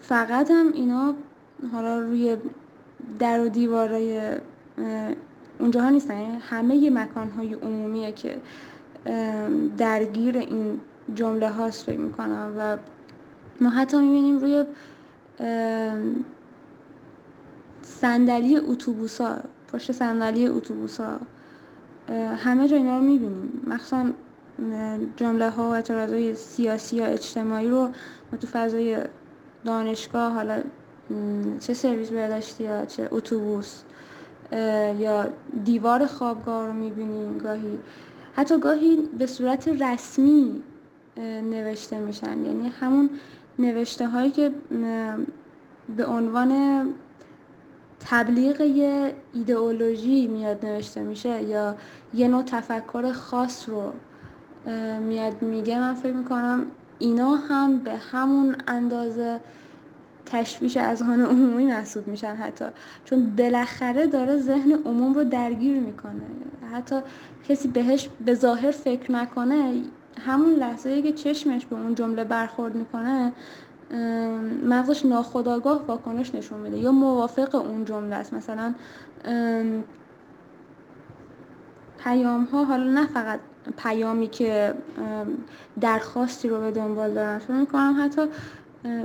فقط 0.02 0.52
هم 0.52 0.72
اینا 0.74 1.16
حالا 1.72 2.00
روی 2.00 2.38
در 3.20 3.40
و 3.40 3.50
دیوارای 3.50 4.32
اونجاها 5.60 5.90
نیستن 5.90 6.38
همه 6.50 6.90
مکان 6.90 7.30
های 7.30 7.54
عمومیه 7.54 8.12
که 8.12 8.38
درگیر 9.78 10.38
این 10.38 10.80
جمله 11.14 11.50
هاست 11.50 11.84
فکر 11.84 12.00
میکنم 12.00 12.54
و 12.58 12.78
ما 13.62 13.70
حتی 13.70 13.98
میبینیم 13.98 14.38
روی 14.38 14.66
صندلی 17.82 18.58
اتوبوس 18.58 19.22
ها 19.22 19.36
پشت 19.74 19.92
صندلی 19.92 20.48
اتوبوس 20.48 21.00
ها 21.00 21.20
همه 22.36 22.68
جا 22.68 22.78
اینا 22.78 22.98
رو 22.98 23.04
میبینیم. 23.04 23.62
مخصوصا 23.68 24.06
جمله 25.18 25.50
ها 25.50 25.64
و 25.64 25.74
اعتراض 25.74 26.38
سیاسی 26.38 26.96
یا 26.96 27.06
اجتماعی 27.06 27.70
رو 27.70 27.90
ما 28.32 28.38
تو 28.42 28.48
فضای 28.48 28.98
دانشگاه 29.66 30.34
حالا 30.34 30.62
چه 31.60 31.74
سرویس 31.74 32.10
برداشتی 32.10 32.64
یا 32.64 32.86
چه 32.86 33.08
اتوبوس 33.12 33.82
یا 35.00 35.30
دیوار 35.64 36.06
خوابگاه 36.06 36.68
رو 36.68 36.74
میبینیم 36.74 37.38
گاهی. 37.38 37.80
حتی 38.36 38.60
گاهی 38.60 39.10
به 39.18 39.26
صورت 39.26 39.68
رسمی 39.68 40.64
نوشته 41.18 42.00
میشن. 42.00 42.46
یعنی 42.46 42.70
همون 42.80 43.10
نوشته 43.60 44.08
هایی 44.08 44.32
که 44.32 44.52
به 45.98 46.06
عنوان 46.06 46.84
تبلیغ 48.00 48.62
یه 48.62 49.16
ایدئولوژی 49.34 50.28
میاد 50.28 50.66
نوشته 50.66 51.02
میشه 51.02 51.44
یا 51.44 51.76
یه 52.14 52.28
نوع 52.28 52.44
تفکر 52.44 53.12
خاص 53.12 53.70
رو 53.70 53.94
میاد 55.00 55.42
میگه 55.42 55.80
من 55.80 55.94
فکر 55.94 56.14
میکنم 56.14 56.66
اینا 57.00 57.36
هم 57.36 57.80
به 57.80 57.96
همون 57.96 58.56
اندازه 58.68 59.40
تشویش 60.26 60.78
از 60.78 61.02
آن 61.02 61.22
عمومی 61.22 61.66
محسوب 61.66 62.08
میشن 62.08 62.36
حتی. 62.36 62.66
چون 63.06 63.36
بالاخره 63.36 64.08
داره 64.08 64.38
ذهن 64.38 64.72
عموم 64.72 65.14
رو 65.14 65.24
درگیر 65.24 65.80
میکنه. 65.80 66.22
حتی 66.74 67.00
کسی 67.50 67.68
بهش 67.68 68.10
به 68.26 68.34
ظاهر 68.34 68.72
فکر 68.72 69.12
نکنه 69.12 69.82
همون 70.20 70.54
لحظه 70.54 70.90
ای 70.90 71.02
که 71.02 71.12
چشمش 71.14 71.66
به 71.66 71.76
اون 71.76 71.96
جمله 71.96 72.24
برخورد 72.24 72.76
میکنه 72.76 73.34
مغزش 74.64 75.06
ناخداگاه 75.06 75.86
واکنش 75.88 76.36
نشون 76.36 76.60
میده 76.60 76.78
یا 76.78 76.92
موافق 76.92 77.56
اون 77.56 77.86
جمله 77.86 78.16
است 78.16 78.34
مثلا 78.34 78.76
پیام 82.04 82.44
ها 82.44 82.64
حالا 82.64 82.84
نه 82.84 83.08
فقط 83.08 83.40
پیامی 83.78 84.28
که 84.28 84.74
درخواستی 85.82 86.50
رو 86.50 86.60
به 86.60 86.72
دنبال 86.72 87.14
دارن 87.14 87.40
فکر 87.40 87.54
میکنم 87.54 87.96
حتی 88.06 88.22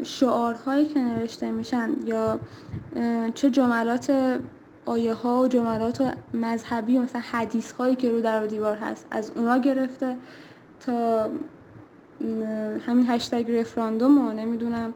شعارهایی 0.02 0.86
که 0.86 1.00
نوشته 1.00 1.50
میشن 1.50 1.90
یا 2.06 2.40
چه 3.34 3.50
جملات 3.50 4.38
آیه 4.86 5.14
ها 5.14 5.42
و 5.42 5.48
جملات 5.48 6.14
مذهبی 6.34 6.98
و 6.98 7.02
مثلا 7.02 7.22
حدیث 7.32 7.72
هایی 7.72 7.96
که 7.96 8.10
رو 8.10 8.20
در 8.20 8.44
و 8.44 8.46
دیوار 8.46 8.76
هست 8.76 9.06
از 9.10 9.32
اونا 9.36 9.58
گرفته 9.58 10.16
تا 10.86 11.28
همین 12.86 13.06
هشتگ 13.08 13.50
رفراندوم 13.50 14.28
و 14.28 14.32
نمیدونم 14.32 14.94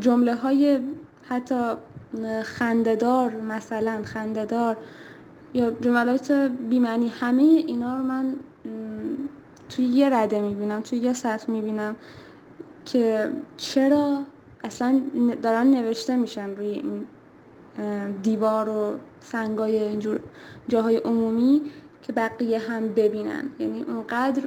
جمله 0.00 0.34
های 0.34 0.80
حتی 1.28 1.72
خنددار 2.42 3.36
مثلا 3.36 4.02
خنددار 4.04 4.76
یا 5.54 5.70
جملات 5.70 6.32
بیمعنی 6.70 7.08
همه 7.08 7.42
اینا 7.42 7.96
رو 7.96 8.02
من 8.02 8.34
توی 9.68 9.84
یه 9.84 10.16
رده 10.16 10.40
میبینم 10.40 10.80
توی 10.80 10.98
یه 10.98 11.12
سطح 11.12 11.50
میبینم 11.50 11.96
که 12.84 13.30
چرا 13.56 14.22
اصلا 14.64 15.00
دارن 15.42 15.66
نوشته 15.66 16.16
میشن 16.16 16.56
روی 16.56 16.66
این 16.66 17.06
دیوار 18.22 18.68
و 18.68 18.98
سنگای 19.20 19.78
اینجور 19.78 20.20
جاهای 20.68 20.96
عمومی 20.96 21.62
که 22.02 22.12
بقیه 22.12 22.58
هم 22.58 22.88
ببینن 22.88 23.50
یعنی 23.58 23.82
اونقدر 23.82 24.42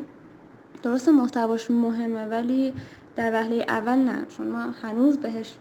درست 0.83 1.09
محتواش 1.09 1.71
مهمه 1.71 2.25
ولی 2.25 2.73
در 3.15 3.33
وهله 3.33 3.65
اول 3.67 3.95
نه 3.95 4.25
چون 4.37 4.47
ما 4.47 4.59
هنوز 4.81 5.17
بهش 5.17 5.55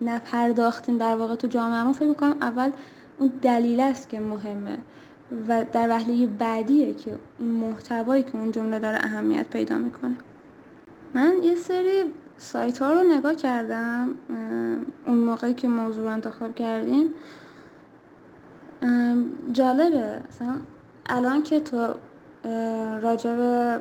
نپرداختیم 0.00 0.98
در 0.98 1.16
واقع 1.16 1.34
تو 1.34 1.46
جامعه 1.46 1.82
ما 1.82 1.92
فکر 1.92 2.08
میکنم 2.08 2.36
اول 2.40 2.70
اون 3.18 3.32
دلیل 3.42 3.80
است 3.80 4.08
که 4.08 4.20
مهمه 4.20 4.78
و 5.48 5.64
در 5.72 5.88
وهله 5.88 6.26
بعدیه 6.26 6.94
که 6.94 7.18
اون 7.38 7.48
محتوایی 7.48 8.22
که 8.22 8.36
اون 8.36 8.52
جمله 8.52 8.78
داره 8.78 8.98
اهمیت 9.04 9.46
پیدا 9.50 9.78
میکنه 9.78 10.16
من 11.14 11.32
یه 11.42 11.54
سری 11.54 12.02
سایت 12.36 12.78
ها 12.78 12.92
رو 12.92 13.02
نگاه 13.02 13.34
کردم 13.34 14.14
اون 15.06 15.18
موقعی 15.18 15.54
که 15.54 15.68
موضوع 15.68 16.04
رو 16.04 16.10
انتخاب 16.10 16.54
کردیم 16.54 17.14
جالبه 19.52 20.20
مثلا 20.28 20.56
الان 21.06 21.42
که 21.42 21.60
تو 21.60 21.94
راجع 23.02 23.36
به 23.36 23.80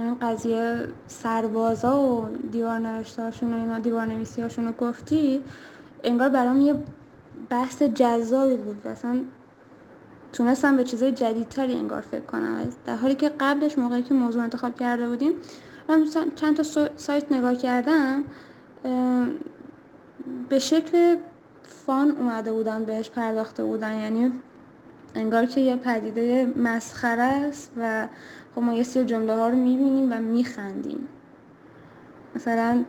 همین 0.00 0.14
قضیه 0.14 0.88
سربازا 1.06 2.02
و 2.02 2.28
دیوار 2.52 2.78
نوشتهاشون 2.78 3.54
و 3.54 3.56
اینا 3.56 3.78
دیوار 3.78 4.06
نویسیهاشون 4.06 4.66
رو 4.66 4.72
گفتی 4.72 5.42
انگار 6.04 6.28
برام 6.28 6.60
یه 6.60 6.74
بحث 7.50 7.82
جذابی 7.82 8.56
بود 8.56 8.86
اصلا 8.86 9.20
تونستم 10.32 10.76
به 10.76 10.84
چیزای 10.84 11.12
جدیدتری 11.12 11.74
انگار 11.74 12.00
فکر 12.00 12.20
کنم 12.20 12.68
در 12.86 12.96
حالی 12.96 13.14
که 13.14 13.28
قبلش 13.40 13.78
موقعی 13.78 14.02
که 14.02 14.14
موضوع 14.14 14.42
انتخاب 14.42 14.78
کرده 14.78 15.08
بودیم 15.08 15.32
من 15.88 16.06
چند 16.34 16.56
تا 16.56 16.62
سایت 16.96 17.32
نگاه 17.32 17.56
کردم 17.56 18.24
به 20.48 20.58
شکل 20.58 21.16
فان 21.62 22.10
اومده 22.10 22.52
بودن 22.52 22.84
بهش 22.84 23.10
پرداخته 23.10 23.64
بودن 23.64 23.94
یعنی 23.94 24.32
انگار 25.14 25.46
که 25.46 25.60
یه 25.60 25.76
پدیده 25.76 26.52
مسخره 26.56 27.22
است 27.22 27.72
و 27.76 28.08
خب 28.54 28.62
ما 28.62 28.72
یه 28.72 28.82
سری 28.82 29.04
جمله 29.04 29.36
ها 29.36 29.48
رو 29.48 29.56
میبینیم 29.56 30.12
و 30.12 30.16
میخندیم. 30.16 31.08
مثلا 32.34 32.84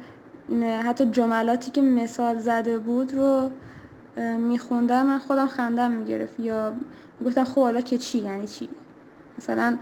حتی 0.84 1.06
جملاتی 1.06 1.72
که 1.72 1.82
مثال 1.82 2.40
زده 2.40 2.78
بود 2.78 3.14
رو 3.14 3.52
میخوندم 4.38 5.06
من 5.06 5.20
خودم 5.20 5.48
خندم 5.48 5.92
میگرفت 5.92 6.40
یا 6.40 6.74
گفتم 7.26 7.44
خب 7.44 7.62
حالا 7.62 7.82
که 7.82 7.98
چی 7.98 8.20
یعنی 8.20 8.48
چی؟ 8.48 8.70
مثلا 9.38 9.78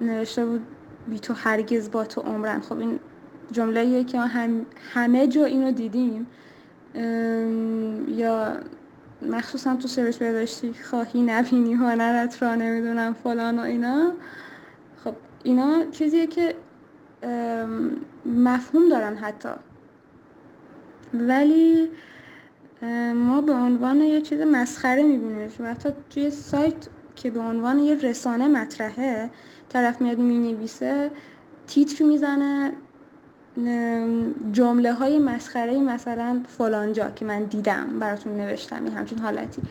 نوشته 0.00 0.46
بود 0.46 0.66
بی 1.08 1.18
تو 1.18 1.34
هرگز 1.34 1.90
با 1.90 2.04
تو 2.04 2.20
عمرن 2.20 2.60
خب 2.60 2.78
این 2.78 3.00
جمله 3.52 4.04
که 4.04 4.20
هم 4.20 4.66
همه 4.94 5.26
جا 5.26 5.44
اینو 5.44 5.70
دیدیم. 5.70 6.26
یا 8.08 8.52
مخصوصا 9.22 9.76
تو 9.76 9.88
سرویس 9.88 10.16
بهداشتی 10.16 10.74
خواهی 10.74 11.22
نبینی 11.22 11.74
هنرت 11.74 12.42
را 12.42 12.54
نمیدونم 12.54 13.14
فلان 13.14 13.58
و 13.58 13.62
اینا. 13.62 14.12
اینا 15.46 15.84
چیزیه 15.90 16.26
که 16.26 16.54
مفهوم 18.26 18.88
دارن 18.88 19.16
حتی 19.16 19.48
ولی 21.14 21.88
ما 23.14 23.40
به 23.40 23.52
عنوان 23.52 24.00
یه 24.00 24.20
چیز 24.20 24.40
مسخره 24.40 25.02
میبینیمش 25.02 25.60
و 25.60 25.64
حتی 25.64 25.88
توی 26.10 26.30
سایت 26.30 26.74
که 27.16 27.30
به 27.30 27.40
عنوان 27.40 27.78
یه 27.78 27.94
رسانه 27.94 28.48
مطرحه 28.48 29.30
طرف 29.68 30.00
میاد 30.00 30.18
مینویسه 30.18 31.10
تیتر 31.66 32.04
میزنه 32.04 32.72
جمله 34.52 34.92
های 34.92 35.18
مسخره 35.18 35.78
مثلا 35.78 36.42
فلانجا 36.58 37.10
که 37.10 37.24
من 37.24 37.44
دیدم 37.44 37.98
براتون 37.98 38.36
نوشتم 38.36 38.84
این 38.84 38.92
همچین 38.92 39.18
حالتی 39.18 39.62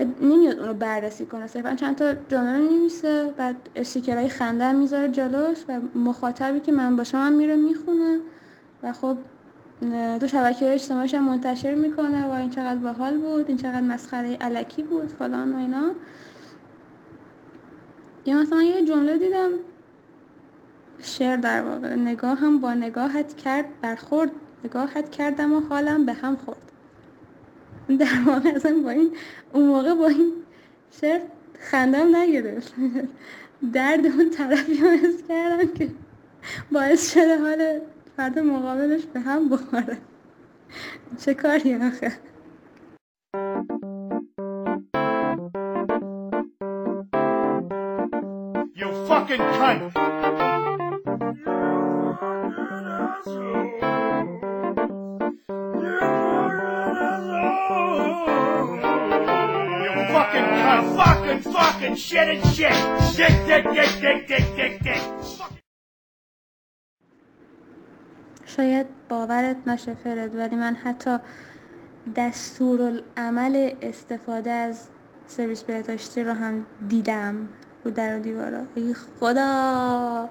نمیاد 0.00 0.58
اونو 0.58 0.74
بررسی 0.74 1.26
کنه 1.26 1.46
صرفا 1.46 1.74
چند 1.74 1.96
تا 1.96 2.14
جمله 2.28 2.58
می‌نویسه 2.58 3.34
بعد 3.36 3.56
استیکرهای 3.76 4.28
خنده 4.28 4.64
هم 4.64 4.76
میذاره 4.76 5.08
جلوش 5.08 5.58
و 5.68 5.80
مخاطبی 5.98 6.60
که 6.60 6.72
من 6.72 6.96
باشم 6.96 7.18
هم 7.18 7.32
میره 7.32 7.56
میخونه 7.56 8.20
و 8.82 8.92
خب 8.92 9.16
تو 10.20 10.26
شبکه 10.26 10.72
اجتماعیش 10.72 11.14
هم 11.14 11.24
منتشر 11.24 11.74
میکنه 11.74 12.26
و 12.26 12.30
این 12.30 12.50
چقدر 12.50 12.80
باحال 12.80 13.18
بود 13.18 13.48
این 13.48 13.56
چقدر 13.56 13.80
مسخره 13.80 14.36
علکی 14.36 14.82
بود 14.82 15.08
فلان 15.08 15.52
و 15.52 15.58
اینا 15.58 15.90
یا 18.26 18.40
مثلا 18.40 18.62
یه 18.62 18.84
جمله 18.84 19.18
دیدم 19.18 19.50
شعر 21.02 21.36
در 21.36 21.62
واقع 21.62 21.94
نگاه 21.94 22.38
هم 22.38 22.60
با 22.60 22.74
نگاهت 22.74 23.36
کرد 23.36 23.80
برخورد 23.82 24.30
نگاهت 24.64 25.10
کردم 25.10 25.52
و 25.52 25.60
حالم 25.60 26.06
به 26.06 26.12
هم 26.12 26.36
خورد 26.36 26.72
در 27.88 28.22
واقع 28.26 28.52
اصلا 28.56 28.80
با 28.84 28.90
این 28.90 29.10
اون 29.52 29.66
موقع 29.66 29.94
با 29.94 30.06
این 30.06 30.32
شعر 31.00 31.20
خندم 31.60 32.16
نگرفت 32.16 32.74
درد 33.72 34.06
اون 34.06 34.30
طرفی 34.30 34.74
رو 34.74 34.88
حس 34.88 35.28
کردم 35.28 35.68
که 35.74 35.88
باعث 36.72 37.12
شده 37.14 37.38
حال 37.38 37.80
فرد 38.16 38.38
مقابلش 38.38 39.02
به 39.04 39.20
هم 39.20 39.48
بخوره 39.48 39.98
چه 41.18 41.34
کاری 41.34 41.74
آخه 41.74 42.12
You 48.76 48.88
fucking 49.08 49.44
cunt! 49.56 49.94
fucking 60.14 60.48
cunt, 60.60 60.84
fucking, 60.98 61.40
fucking 61.52 61.96
shit 61.96 62.28
and 62.34 62.42
shit. 62.54 62.76
Dick, 63.16 63.34
dick, 63.48 63.64
dick, 63.76 63.92
dick, 64.00 64.20
dick, 64.28 64.46
dick, 64.56 64.74
dick. 64.82 65.02
شاید 68.46 68.86
باورت 69.08 69.56
نشه 69.68 69.94
فرد 69.94 70.34
ولی 70.34 70.56
من 70.56 70.74
حتی 70.74 71.18
دستور 72.16 73.02
عمل 73.16 73.74
استفاده 73.82 74.50
از 74.50 74.88
سرویس 75.26 75.62
بهداشتی 75.62 76.22
رو 76.22 76.32
هم 76.32 76.66
دیدم 76.88 77.48
رو 77.84 77.90
در 77.90 78.16
و 78.16 78.20
دیوارا 78.20 78.66
ای 78.74 78.94
خدا 78.94 80.28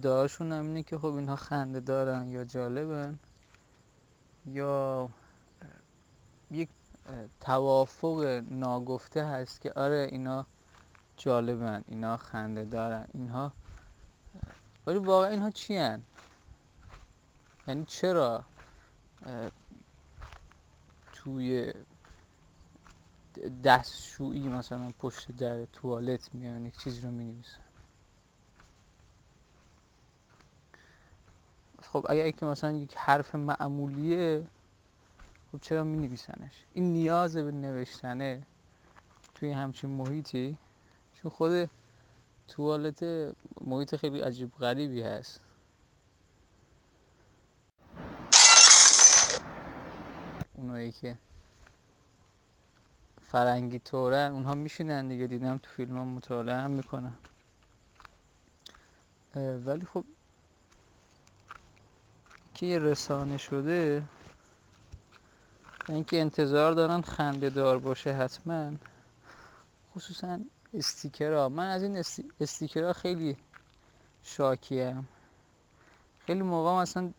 ادعاشون 0.00 0.52
هم 0.52 0.66
اینه 0.66 0.82
که 0.82 0.98
خب 0.98 1.14
اینها 1.14 1.36
خنده 1.36 1.80
دارن 1.80 2.28
یا 2.28 2.44
جالبن 2.44 3.18
یا 4.46 5.08
یک 6.50 6.68
توافق 7.40 8.42
ناگفته 8.50 9.24
هست 9.24 9.60
که 9.60 9.72
آره 9.72 10.08
اینا 10.12 10.46
جالبن 11.16 11.84
اینا 11.88 12.16
خنده 12.16 12.64
دارن 12.64 13.06
اینها 13.14 13.52
ولی 14.86 14.98
واقعا 14.98 15.28
اینها 15.28 15.50
چی 15.50 15.76
هن؟ 15.76 16.02
یعنی 17.68 17.84
چرا 17.84 18.44
توی 21.12 21.72
دستشویی 23.64 24.48
مثلا 24.48 24.92
پشت 24.98 25.32
در 25.32 25.64
توالت 25.64 26.34
میان 26.34 26.66
یک 26.66 26.78
چیزی 26.78 27.00
رو 27.00 27.10
می 27.10 27.24
نویسن 27.24 27.69
خب 31.92 32.06
اگه 32.08 32.28
یک 32.28 32.42
مثلا 32.42 32.72
یک 32.72 32.94
حرف 32.96 33.34
معمولیه 33.34 34.46
خب 35.52 35.58
چرا 35.60 35.84
می 35.84 35.96
نویسنش 35.96 36.64
این 36.74 36.92
نیاز 36.92 37.36
به 37.36 37.52
نوشتنه 37.52 38.42
توی 39.34 39.52
همچین 39.52 39.90
محیطی 39.90 40.56
چون 41.14 41.30
خود 41.30 41.70
توالت 42.48 43.02
محیط 43.60 43.96
خیلی 43.96 44.20
عجیب 44.20 44.52
غریبی 44.60 45.02
هست. 45.02 45.40
اونایی 50.54 50.92
که 50.92 51.18
فرنگی 53.22 53.78
طوره 53.78 54.30
اونها 54.32 54.54
میشینن 54.54 55.08
دیگه. 55.08 55.26
دیدم 55.26 55.58
تو 55.58 55.70
فیلم 55.70 55.96
ها 55.96 56.04
مطالعه 56.04 56.56
هم 56.56 56.70
میکنن. 56.70 57.12
ولی 59.36 59.84
خب 59.84 60.04
که 62.60 62.78
رسانه 62.78 63.36
شده 63.36 64.02
اینکه 65.88 66.20
انتظار 66.20 66.72
دارن 66.72 67.00
خنده 67.00 67.50
دار 67.50 67.78
باشه 67.78 68.12
حتما 68.12 68.72
خصوصا 69.94 70.40
استیکرها 70.74 71.48
من 71.48 71.68
از 71.68 71.82
این 71.82 72.04
استیکرها 72.40 72.92
خیلی 72.92 73.36
شاکیم 74.22 75.08
خیلی 76.18 76.42
موقع 76.42 76.82
مثلا 76.82 77.12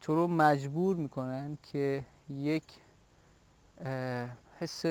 تو 0.00 0.14
رو 0.14 0.26
مجبور 0.26 0.96
میکنن 0.96 1.58
که 1.62 2.04
یک 2.30 2.64
حس 4.58 4.84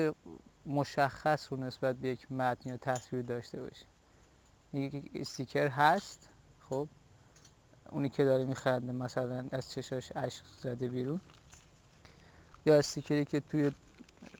مشخص 0.66 1.52
رو 1.52 1.58
نسبت 1.58 1.96
به 1.96 2.08
یک 2.08 2.32
متن 2.32 2.70
یا 2.70 2.76
تصویر 2.76 3.22
داشته 3.22 3.60
باشی 3.60 3.84
یک 4.72 5.10
استیکر 5.14 5.68
هست 5.68 6.28
خب 6.70 6.88
اونی 7.90 8.08
که 8.08 8.24
داره 8.24 8.44
میخنده 8.44 8.92
مثلا 8.92 9.44
از 9.52 9.70
چشاش 9.70 10.12
عشق 10.12 10.44
زده 10.62 10.88
بیرون. 10.88 11.20
یا 12.66 12.78
استیکری 12.78 13.24
که 13.24 13.40
توی 13.40 13.72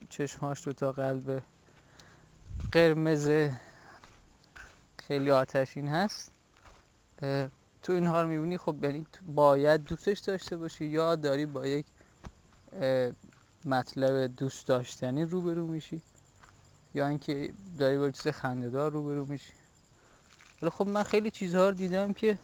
چشماش 0.09 0.67
دو 0.67 0.73
تا 0.73 0.91
قلب 0.91 1.43
قرمز 2.71 3.49
خیلی 4.97 5.31
آتشین 5.31 5.87
هست. 5.87 6.31
تو 7.83 7.93
اینها 7.93 8.21
رو 8.21 8.27
میبینی 8.27 8.57
خب 8.57 8.83
یعنی 8.83 9.07
باید 9.27 9.83
دوستش 9.83 10.19
داشته 10.19 10.57
باشی 10.57 10.85
یا 10.85 11.15
داری 11.15 11.45
با 11.45 11.67
یک 11.67 11.85
مطلب 13.65 14.35
دوست 14.35 14.67
داشتنی 14.67 15.25
روبرو 15.25 15.67
میشی. 15.67 16.01
یا 16.93 17.07
اینکه 17.07 17.53
داری 17.79 17.97
با 17.97 18.11
چیز 18.11 18.27
خنده‌دار 18.27 18.91
روبرو 18.91 19.25
میشی. 19.25 19.53
ولی 20.61 20.71
خب 20.71 20.87
من 20.87 21.03
خیلی 21.03 21.31
چیزها 21.31 21.69
رو 21.69 21.75
دیدم 21.75 22.13
که 22.13 22.37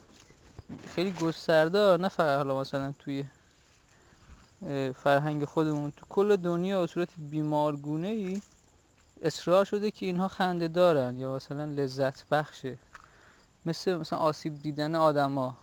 خیلی 0.96 1.12
گسترده 1.12 1.98
نه 1.98 2.10
فقط 2.10 2.38
حالا 2.38 2.62
مثلا 2.62 2.94
توی 3.00 3.26
فرهنگ 4.96 5.46
خودمون. 5.46 5.92
تو 5.92 6.06
کل 6.10 6.36
دنیا 6.36 6.82
به 6.82 6.88
صورت 6.88 7.10
بیمارگونه 7.18 8.08
ای 8.08 8.42
اصرار 9.22 9.66
شده 9.66 9.92
که 9.92 10.06
اینها 10.06 10.28
خنده 10.28 10.68
دارن 10.68 11.18
یا 11.18 11.36
مثلا 11.36 11.66
لذت 11.66 12.30
بخشه. 12.30 12.78
مثل 13.66 13.96
مثلا 13.96 14.20
آسیب 14.20 14.62
دیدن 14.62 14.96
آدما 14.96 15.58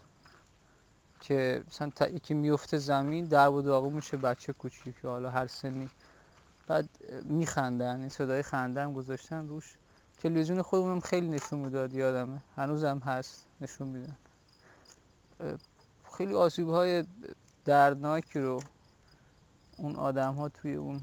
که 1.21 1.63
مثلا 1.69 1.91
تا 1.97 2.09
یکی 2.09 2.35
میفته 2.35 2.79
زمین 2.79 3.25
در 3.25 3.49
و 3.49 3.63
داغو 3.63 3.91
میشه 3.91 4.17
بچه 4.17 4.53
کوچیک 4.53 4.95
حالا 5.03 5.31
هر 5.31 5.47
سنی. 5.47 5.89
بعد 6.67 6.89
میخندن 7.25 8.01
این 8.01 8.09
صدای 8.09 8.43
خنده 8.43 8.83
هم 8.83 8.93
گذاشتن 8.93 9.49
روش. 9.49 9.75
تلویزیون 10.23 10.63
خودمون 10.63 11.01
خیلی 11.01 11.29
نشون 11.29 11.59
میداد 11.59 11.95
یادمه 11.95 12.39
هنوزم 12.57 12.99
هست 12.99 13.47
نشون 13.61 13.89
میدن. 13.89 14.17
خیلی 16.17 16.35
آسیب 16.35 16.69
های 16.69 17.05
دردناکی 17.65 18.41
رو 18.41 18.63
اون 19.77 19.97
آدم 19.97 20.35
ها 20.35 20.49
توی 20.49 20.75
اون 20.75 21.01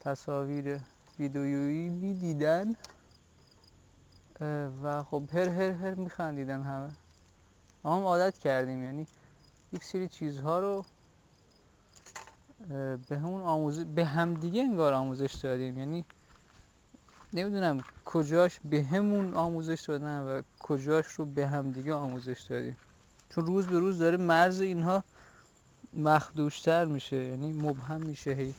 تصاویر 0.00 0.80
ویدیویی 1.18 1.88
میدیدن 1.88 2.74
و 4.82 5.02
خب 5.02 5.22
هر 5.32 5.48
هر 5.48 5.70
هر 5.70 5.94
میخندیدن 5.94 6.62
همه. 6.62 6.90
ما 7.84 7.96
هم 7.96 8.02
عادت 8.02 8.38
کردیم 8.38 8.84
یعنی 8.84 9.06
یک 9.72 9.84
سری 9.84 10.08
چیزها 10.08 10.58
رو 10.58 10.84
به 13.08 13.24
اون 13.24 13.42
آموزش 13.42 13.84
به 13.84 14.04
همدیگه 14.04 14.62
انگار 14.62 14.92
آموزش 14.92 15.34
دادیم. 15.34 15.78
یعنی 15.78 16.04
نمیدونم 17.34 17.84
کجاش 18.04 18.60
به 18.64 18.82
همون 18.82 19.34
آموزش 19.34 19.84
دادن 19.88 20.20
و 20.20 20.42
کجاش 20.58 21.06
رو 21.06 21.24
به 21.24 21.46
هم 21.46 21.70
دیگه 21.70 21.94
آموزش 21.94 22.40
دادیم 22.40 22.76
چون 23.30 23.46
روز 23.46 23.66
به 23.66 23.78
روز 23.78 23.98
داره 23.98 24.16
مرز 24.16 24.60
اینها 24.60 25.04
مخدوشتر 25.94 26.84
میشه 26.84 27.16
یعنی 27.16 27.52
مبهم 27.52 28.00
میشه. 28.00 28.30
هی 28.30 28.54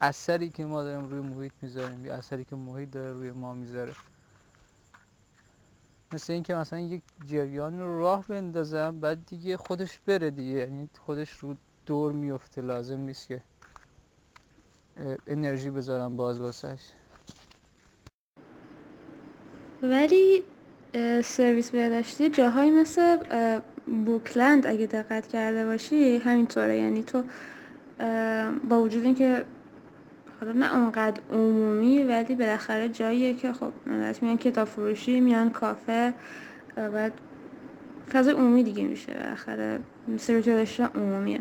اثری 0.00 0.50
که 0.50 0.64
ما 0.64 0.82
داریم 0.82 1.08
روی 1.08 1.20
محیط 1.20 1.52
میذاریم 1.62 2.06
یا 2.06 2.14
اثری 2.14 2.44
که 2.44 2.56
محیط 2.56 2.90
داره 2.90 3.12
روی 3.12 3.30
ما 3.30 3.54
میذاره. 3.54 3.94
مثل 6.12 6.32
اینکه 6.32 6.54
مثلا 6.54 6.80
یک 6.80 7.02
جریان 7.26 7.80
رو 7.80 7.98
راه 7.98 8.26
بندازم 8.28 9.00
بعد 9.00 9.26
دیگه 9.26 9.56
خودش 9.56 9.98
بره 10.06 10.30
دیگه. 10.30 10.58
یعنی 10.58 10.88
خودش 11.06 11.30
رو 11.30 11.56
دور 11.86 12.12
میفته 12.12 12.62
لازم 12.62 13.00
نیست 13.00 13.28
که 13.28 13.42
انرژی 15.26 15.70
بذارم 15.70 16.16
باز 16.16 16.40
واسش 16.40 16.80
ولی 19.82 20.42
سرویس 21.24 21.70
بهداشتی 21.70 22.30
جاهایی 22.30 22.70
مثل 22.70 23.18
بوکلند 24.06 24.66
اگه 24.66 24.86
دقت 24.86 25.26
کرده 25.26 25.64
باشی 25.64 26.16
همینطوره 26.16 26.76
یعنی 26.76 27.02
تو 27.02 27.22
با 28.68 28.82
وجود 28.82 29.04
اینکه 29.04 29.44
حالا 30.40 30.52
نه 30.52 30.76
اونقدر 30.76 31.20
عمومی 31.32 32.02
ولی 32.02 32.34
بالاخره 32.34 32.88
جاییه 32.88 33.34
که 33.34 33.52
خب 33.52 33.72
ملت 33.86 34.22
میان 34.22 34.36
کتاب 34.36 34.68
فروشی 34.68 35.20
میان 35.20 35.50
کافه 35.50 36.14
بعد 36.76 37.12
فضا 38.12 38.32
عمومی 38.32 38.62
دیگه 38.62 38.84
میشه 38.84 39.14
بالاخره 39.14 39.80
سرویس 40.16 40.44
بهداشتی 40.44 40.82
عمومیه 40.82 41.40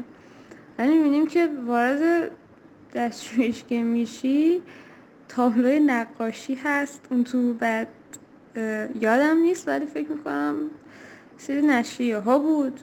ولی 0.80 0.98
میبینیم 0.98 1.28
که 1.28 1.50
وارد 1.68 2.32
دستشویش 2.94 3.64
که 3.64 3.84
میشی 3.84 4.62
تابلوی 5.28 5.80
نقاشی 5.80 6.56
هست 6.56 7.08
اون 7.12 7.24
تو 7.24 7.54
بعد 7.54 7.88
یادم 9.02 9.38
نیست 9.38 9.68
ولی 9.68 9.86
فکر 9.86 10.10
میکنم 10.10 10.56
سری 11.38 11.62
نشریه 11.62 12.18
ها 12.18 12.40
بود 12.40 12.80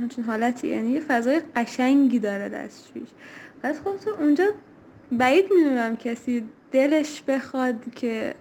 همچین 0.00 0.24
حالتی 0.24 0.68
یعنی 0.68 0.90
یه 0.90 1.00
فضای 1.00 1.40
قشنگی 1.56 2.18
داره 2.18 2.48
دستشویش 2.48 3.08
بعد 3.62 3.76
خب 3.78 3.96
تو 3.96 4.10
اونجا 4.10 4.44
بعید 5.12 5.44
میدونم 5.56 5.96
کسی 5.96 6.44
دلش 6.72 7.22
بخواد 7.22 7.94
که 7.94 8.34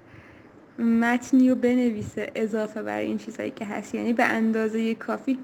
متنی 0.79 1.49
رو 1.49 1.55
بنویسه 1.55 2.31
اضافه 2.35 2.83
برای 2.83 3.05
این 3.05 3.17
چیزایی 3.17 3.51
که 3.51 3.65
هست 3.65 3.95
یعنی 3.95 4.13
به 4.13 4.23
اندازه 4.23 4.95
کافی 4.95 5.39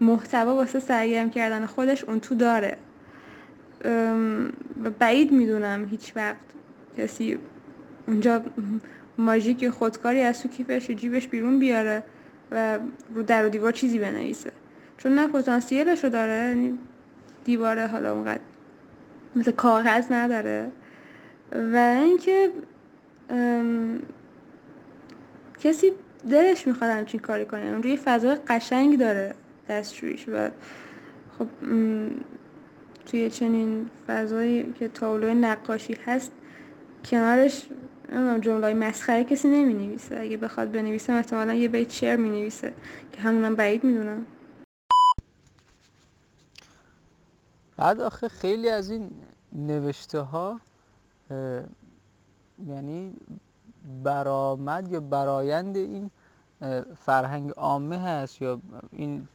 محتوا 0.00 0.54
واسه 0.54 0.80
سرگرم 0.80 1.30
کردن 1.30 1.66
خودش 1.66 2.04
اون 2.04 2.20
تو 2.20 2.34
داره 2.34 2.76
بعید 4.98 5.32
میدونم 5.32 5.84
هیچ 5.90 6.12
وقت 6.16 6.36
کسی 6.98 7.38
اونجا 8.06 8.42
ماژیک 9.18 9.68
خودکاری 9.68 10.20
از 10.20 10.42
تو 10.42 10.48
کیفش 10.48 10.90
جیبش 10.90 11.28
بیرون 11.28 11.58
بیاره 11.58 12.02
و 12.50 12.78
رو 13.14 13.22
در 13.22 13.46
و 13.46 13.48
دیوار 13.48 13.72
چیزی 13.72 13.98
بنویسه 13.98 14.52
چون 14.98 15.14
نه 15.14 15.28
پتانسیلش 15.28 16.04
رو 16.04 16.10
داره 16.10 16.32
یعنی 16.32 16.78
دیواره 17.44 17.86
حالا 17.86 18.12
اونقدر 18.12 18.40
مثل 19.36 19.50
کاغذ 19.50 20.12
نداره 20.12 20.70
و 21.52 21.76
اینکه 21.76 22.50
کسی 25.58 25.92
دلش 26.30 26.66
میخواد 26.66 26.90
همچین 26.90 27.20
کاری 27.20 27.44
کنه 27.44 27.64
اون 27.64 27.82
روی 27.82 27.96
فضای 27.96 28.36
قشنگ 28.48 28.98
داره 28.98 29.34
دستشویش 29.68 30.28
و 30.28 30.50
خب 31.38 31.46
توی 33.06 33.30
چنین 33.30 33.90
فضایی 34.06 34.72
که 34.72 34.88
تابلو 34.88 35.34
نقاشی 35.34 35.96
هست 36.06 36.32
کنارش 37.04 37.66
جمله 38.40 38.74
مسخره 38.74 39.24
کسی 39.24 39.48
نمی 39.48 39.74
نویسه 39.74 40.20
اگه 40.20 40.36
بخواد 40.36 40.72
بنویسه 40.72 41.12
احتمالا 41.12 41.54
یه 41.54 41.68
بیت 41.68 41.90
شعر 41.90 42.16
می 42.16 42.28
نویسه 42.28 42.74
که 43.12 43.20
همونم 43.20 43.54
بعید 43.54 43.84
میدونم. 43.84 44.26
بعد 47.76 48.00
آخه 48.00 48.28
خیلی 48.28 48.68
از 48.68 48.90
این 48.90 49.10
نوشته 49.52 50.20
ها 50.20 50.60
یعنی 52.66 53.12
برآمد 54.04 54.92
یا 54.92 55.00
برایند 55.00 55.76
این 55.76 56.10
فرهنگ 56.96 57.50
عامه 57.50 57.98
هست 57.98 58.42
یا 58.42 58.60
این 58.92 59.28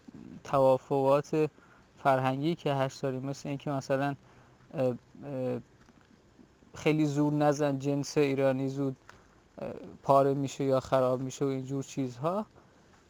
توافقات 0.43 1.49
فرهنگی 2.03 2.55
که 2.55 2.73
هست 2.73 3.03
داریم 3.03 3.25
مثل 3.25 3.49
اینکه 3.49 3.71
مثلا 3.71 4.15
خیلی 6.75 7.05
زور 7.05 7.33
نزن 7.33 7.79
جنس 7.79 8.17
ایرانی 8.17 8.67
زود 8.67 8.97
پاره 10.03 10.33
میشه 10.33 10.63
یا 10.63 10.79
خراب 10.79 11.21
میشه 11.21 11.45
و 11.45 11.47
اینجور 11.47 11.83
چیزها 11.83 12.45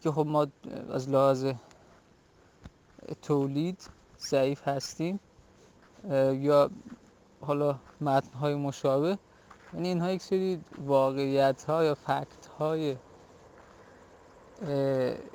که 0.02 0.12
خب 0.12 0.26
ما 0.26 0.48
از 0.92 1.10
لحاظ 1.10 1.52
تولید 3.22 3.90
ضعیف 4.20 4.68
هستیم 4.68 5.20
یا 6.34 6.70
حالا 7.42 7.80
متن 8.02 8.34
های 8.38 8.56
مشابه. 8.56 9.18
یعنی 9.74 9.88
اینها 9.88 10.12
یک 10.12 10.22
سری 10.22 10.62
واقعیت 10.86 11.64
ها 11.64 11.84
یا 11.84 11.96
فکت 11.96 12.46
های 12.60 12.96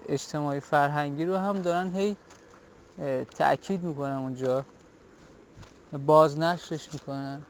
اجتماعی 0.08 0.60
فرهنگی 0.60 1.24
رو 1.24 1.36
هم 1.36 1.62
دارن 1.62 1.94
هی 1.96 2.16
تأکید 3.38 3.82
میکنن 3.82 4.16
اونجا 4.16 4.64
بازنشرش 6.06 6.92
میکنن 6.92 7.42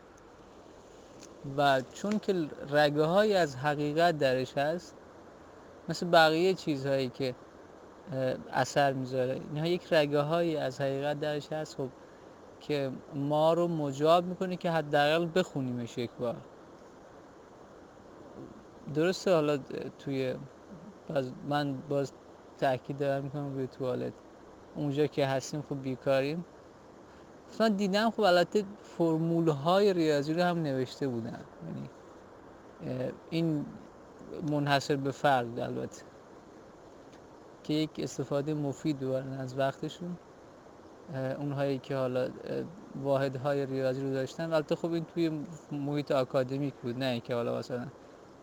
و 1.57 1.81
چون 1.93 2.19
که 2.19 2.49
رگه 2.71 3.03
های 3.03 3.37
از 3.37 3.57
حقیقت 3.57 4.19
درش 4.19 4.59
هست 4.59 4.97
مثل 5.89 6.07
بقیه 6.07 6.55
چیزهایی 6.55 7.09
که 7.09 7.35
اثر 8.53 8.93
میذاره 8.93 9.41
اینها 9.51 9.67
یک 9.67 9.93
رگه 9.93 10.21
های 10.21 10.57
از 10.57 10.81
حقیقت 10.81 11.21
درش 11.21 11.53
هست 11.53 11.77
خب 11.77 11.89
که 12.61 12.91
ما 13.15 13.53
رو 13.53 13.69
مجاب 13.69 14.25
میکنه 14.25 14.57
که 14.57 14.71
حداقل 14.71 15.29
بخونیمش 15.35 15.99
یک 15.99 16.11
بار 16.11 16.37
درسته 18.95 19.35
حالا 19.35 19.59
توی 19.99 20.35
باز 21.09 21.33
من 21.49 21.79
باز 21.89 22.13
تاکید 22.59 22.99
دارم 22.99 23.25
میکنم 23.25 23.55
روی 23.55 23.67
توالت 23.67 24.13
اونجا 24.77 25.07
که 25.07 25.27
هستیم 25.27 25.63
خب 25.69 25.83
بیکاریم. 25.83 26.45
مثلا 27.51 27.69
دیدم 27.69 28.11
خب 28.11 28.21
البته 28.21 28.65
فرمول 28.83 29.49
های 29.49 29.93
ریاضی 29.93 30.35
رو 30.35 30.43
هم 30.43 30.59
نوشته 30.59 31.09
بودن. 31.09 31.41
یعنی 31.67 31.89
این 33.31 33.67
منحصر 34.51 34.97
به 34.97 35.11
فرد 35.11 35.59
البته. 35.59 36.03
که 37.65 37.75
یک 37.75 37.91
استفاده 37.99 38.55
مفید 38.55 39.01
ببرن 39.01 39.33
از 39.33 39.59
وقتشون. 39.59 40.17
اونهایی 41.39 41.79
که 41.79 41.97
حالا 41.97 42.29
واحد 43.03 43.37
های 43.37 43.67
ریاضی 43.67 44.03
رو 44.03 44.13
داشتن. 44.13 44.53
البته 44.53 44.77
خب 44.77 44.93
این 44.93 45.05
توی 45.05 45.47
محیط 45.73 46.13
آکادمیک 46.13 46.75
بود 46.75 46.99
نه 46.99 47.07
اینکه 47.07 47.35
حالا 47.35 47.59
مثلا 47.59 47.87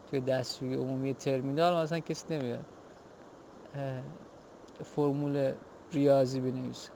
توی 0.09 0.19
دستوری 0.19 0.75
عمومی 0.75 1.13
ترمینال 1.13 1.83
مثلا 1.83 1.99
کسی 1.99 2.37
نمیاد. 2.37 2.65
فرمول 4.83 5.53
ریاضی 5.91 6.39
بنویسه 6.39 6.91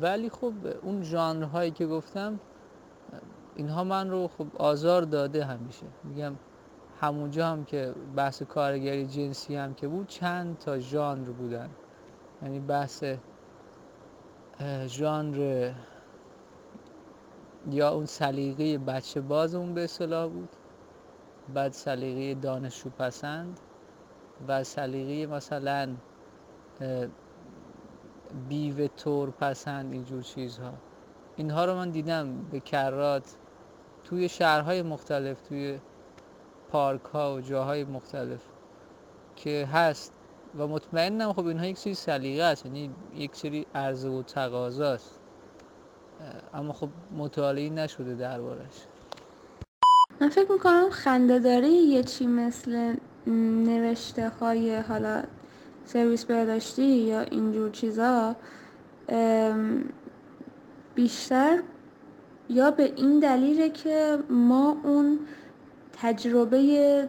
ولی 0.00 0.30
خب 0.30 0.52
اون 0.82 1.02
ژانرهایی 1.02 1.70
که 1.70 1.86
گفتم 1.86 2.40
اینها 3.56 3.84
من 3.84 4.10
رو 4.10 4.28
خب 4.28 4.46
آزار 4.56 5.02
داده 5.02 5.44
همیشه. 5.44 5.86
میگم 6.04 6.34
همونجا 7.00 7.46
هم 7.46 7.64
که 7.64 7.94
بحث 8.16 8.42
کارگری 8.42 9.06
جنسی 9.06 9.56
هم 9.56 9.74
که 9.74 9.88
بود 9.88 10.06
چند 10.06 10.58
تا 10.58 10.78
ژانر 10.78 11.30
بودن. 11.30 11.70
یعنی 12.42 12.60
بحث 12.60 13.04
ژانر 14.86 15.72
یا 17.70 17.90
اون 17.90 18.06
سلیقه 18.06 18.78
بچه 18.78 19.20
باز 19.20 19.54
اون 19.54 19.74
به 19.74 19.84
اصطلاح 19.84 20.28
بود 20.28 20.48
بعد 21.54 21.72
سلیقه 21.72 22.40
دانشجو 22.40 22.90
پسند 22.90 23.60
و 24.48 24.64
سلیقه 24.64 25.34
مثلا 25.34 25.96
بیوه 28.48 28.88
تور 28.88 29.30
پسند 29.30 29.92
اینجور 29.92 30.22
چیزها. 30.22 30.72
اینها 31.36 31.64
رو 31.64 31.74
من 31.74 31.90
دیدم 31.90 32.42
به 32.50 32.60
کرات. 32.60 33.36
توی 34.04 34.28
شهرهای 34.28 34.82
مختلف 34.82 35.40
توی 35.40 35.78
پارک 36.68 37.02
ها 37.02 37.34
و 37.34 37.40
جاهای 37.40 37.84
مختلف 37.84 38.40
که 39.36 39.68
هست. 39.72 40.12
و 40.58 40.66
مطمئنم 40.66 41.32
خب 41.32 41.46
اینها 41.46 41.66
یک 41.66 41.78
سری 41.78 41.94
سلیقه 41.94 42.42
است 42.42 42.66
یعنی 42.66 42.90
یک 43.14 43.36
سری 43.36 43.66
عرضه 43.74 44.08
و 44.08 44.22
تقاضاست 44.22 45.20
اما 46.54 46.72
خب 46.72 46.88
مطالعه 47.16 47.70
نشده 47.70 48.14
دربارش. 48.14 48.86
من 50.20 50.28
فکر 50.28 50.52
میکنم 50.52 50.90
خنده 50.90 51.38
داره 51.38 51.68
یه 51.68 52.02
چی 52.02 52.26
مثل 52.26 52.96
نوشته 53.66 54.28
های 54.28 54.76
حالا 54.76 55.22
سرویس 55.86 56.24
بهداشتی 56.24 56.82
یا 56.82 57.20
اینجور 57.20 57.70
چیزا 57.70 58.36
بیشتر 60.94 61.62
یا 62.48 62.70
به 62.70 62.92
این 62.96 63.20
دلیله 63.20 63.70
که 63.70 64.18
ما 64.30 64.76
اون 64.84 65.18
تجربه 66.02 67.08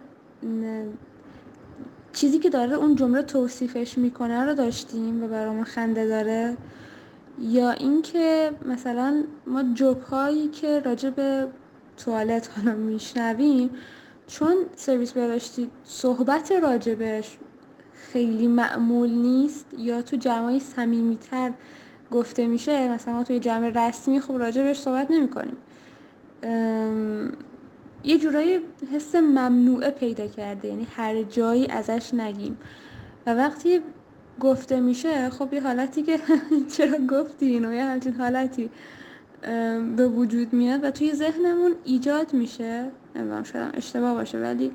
چیزی 2.13 2.39
که 2.39 2.49
داره 2.49 2.73
اون 2.73 2.95
جمله 2.95 3.21
توصیفش 3.21 3.97
میکنه 3.97 4.43
رو 4.43 4.53
داشتیم 4.53 5.23
و 5.23 5.27
برامون 5.27 5.63
خنده 5.63 6.07
داره 6.07 6.57
یا 7.39 7.71
اینکه 7.71 8.51
مثلا 8.65 9.23
ما 9.47 9.63
جوک 9.73 10.01
هایی 10.01 10.47
که 10.47 10.79
راجع 10.79 11.09
به 11.09 11.47
توالت 11.97 12.49
حالا 12.55 12.75
میشنویم 12.75 13.69
چون 14.27 14.55
سرویس 14.75 15.11
بهداشتی 15.11 15.69
صحبت 15.83 16.51
راجبش 16.51 17.37
خیلی 17.97 18.47
معمول 18.47 19.09
نیست 19.09 19.65
یا 19.77 20.01
تو 20.01 20.17
جمعای 20.17 20.59
صمیمیتر 20.59 21.51
گفته 22.11 22.47
میشه 22.47 22.93
مثلا 22.93 23.13
ما 23.13 23.23
توی 23.23 23.39
جمع 23.39 23.69
رسمی 23.75 24.19
خب 24.19 24.37
راجع 24.37 24.63
بهش 24.63 24.79
صحبت 24.79 25.11
نمیکنیم. 25.11 25.57
یه 28.03 28.17
جورایی 28.17 28.59
حس 28.93 29.15
ممنوعه 29.15 29.91
پیدا 29.91 30.27
کرده 30.27 30.67
یعنی 30.67 30.87
هر 30.95 31.23
جایی 31.23 31.67
ازش 31.67 32.13
نگیم. 32.13 32.57
و 33.25 33.33
وقتی 33.33 33.81
گفته 34.39 34.79
میشه 34.79 35.29
خب 35.29 35.53
یه 35.53 35.61
حالتی 35.61 36.03
که 36.03 36.19
چرا 36.77 36.97
گفتی 37.09 37.45
اینو 37.45 37.73
یه 37.73 37.83
همچین 37.83 38.13
حالتی 38.13 38.69
به 39.97 40.07
وجود 40.07 40.53
میاد 40.53 40.83
و 40.83 40.91
توی 40.91 41.13
ذهنمون 41.13 41.75
ایجاد 41.83 42.33
میشه. 42.33 42.91
نمیدونم 43.15 43.43
شاید 43.43 43.75
اشتباه 43.77 44.13
باشه 44.13 44.37
ولی 44.37 44.71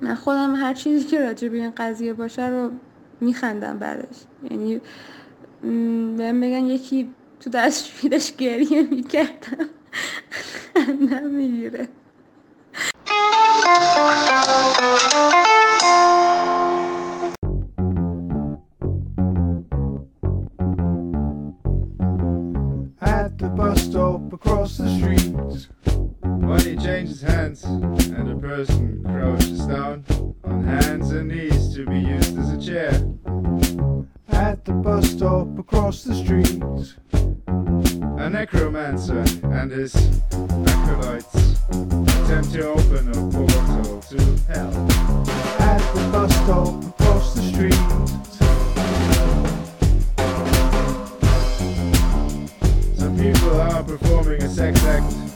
من 0.00 0.14
خودم 0.14 0.54
هر 0.54 0.74
چیزی 0.74 1.06
که 1.06 1.20
راجع 1.20 1.48
به 1.48 1.56
این 1.56 1.70
قضیه 1.76 2.12
باشه 2.12 2.48
رو 2.48 2.70
میخندم 3.20 3.78
برش 3.78 4.16
یعنی 4.50 4.80
بهم 6.16 6.40
بگن 6.40 6.66
یکی 6.66 7.10
تو 7.40 7.50
دستشویدش 7.50 8.36
گریه 8.36 8.82
میکردم. 8.82 9.68
خندم 10.74 11.30
میگیره. 11.30 11.88
At 23.00 23.38
the 23.38 23.48
bus 23.48 23.82
stop 23.82 24.32
across 24.32 24.78
the 24.78 24.88
street. 24.96 25.87
Money 26.48 26.76
changes 26.76 27.20
hands 27.20 27.62
and 27.64 28.30
a 28.30 28.36
person 28.36 29.04
crouches 29.04 29.66
down 29.66 30.02
on 30.44 30.64
hands 30.64 31.10
and 31.10 31.28
knees 31.28 31.74
to 31.74 31.84
be 31.84 31.98
used 31.98 32.38
as 32.38 32.52
a 32.52 32.58
chair. 32.58 32.90
At 34.30 34.64
the 34.64 34.72
bus 34.72 35.10
stop 35.10 35.58
across 35.58 36.04
the 36.04 36.14
street 36.14 36.48
A 38.18 38.30
necromancer 38.30 39.26
and 39.52 39.70
his 39.70 39.94
acolytes 40.32 41.60
attempt 41.68 42.52
to 42.52 42.66
open 42.66 43.08
a 43.10 43.30
portal 43.30 44.00
to 44.00 44.18
hell 44.50 44.72
At 45.60 45.82
the 45.94 46.08
bus 46.10 46.34
stop 46.34 46.82
across 46.82 47.34
the 47.34 47.42
street 47.42 47.74
Some 52.96 53.18
people 53.18 53.60
are 53.60 53.84
performing 53.84 54.42
a 54.42 54.48
sex 54.48 54.82
act 54.84 55.27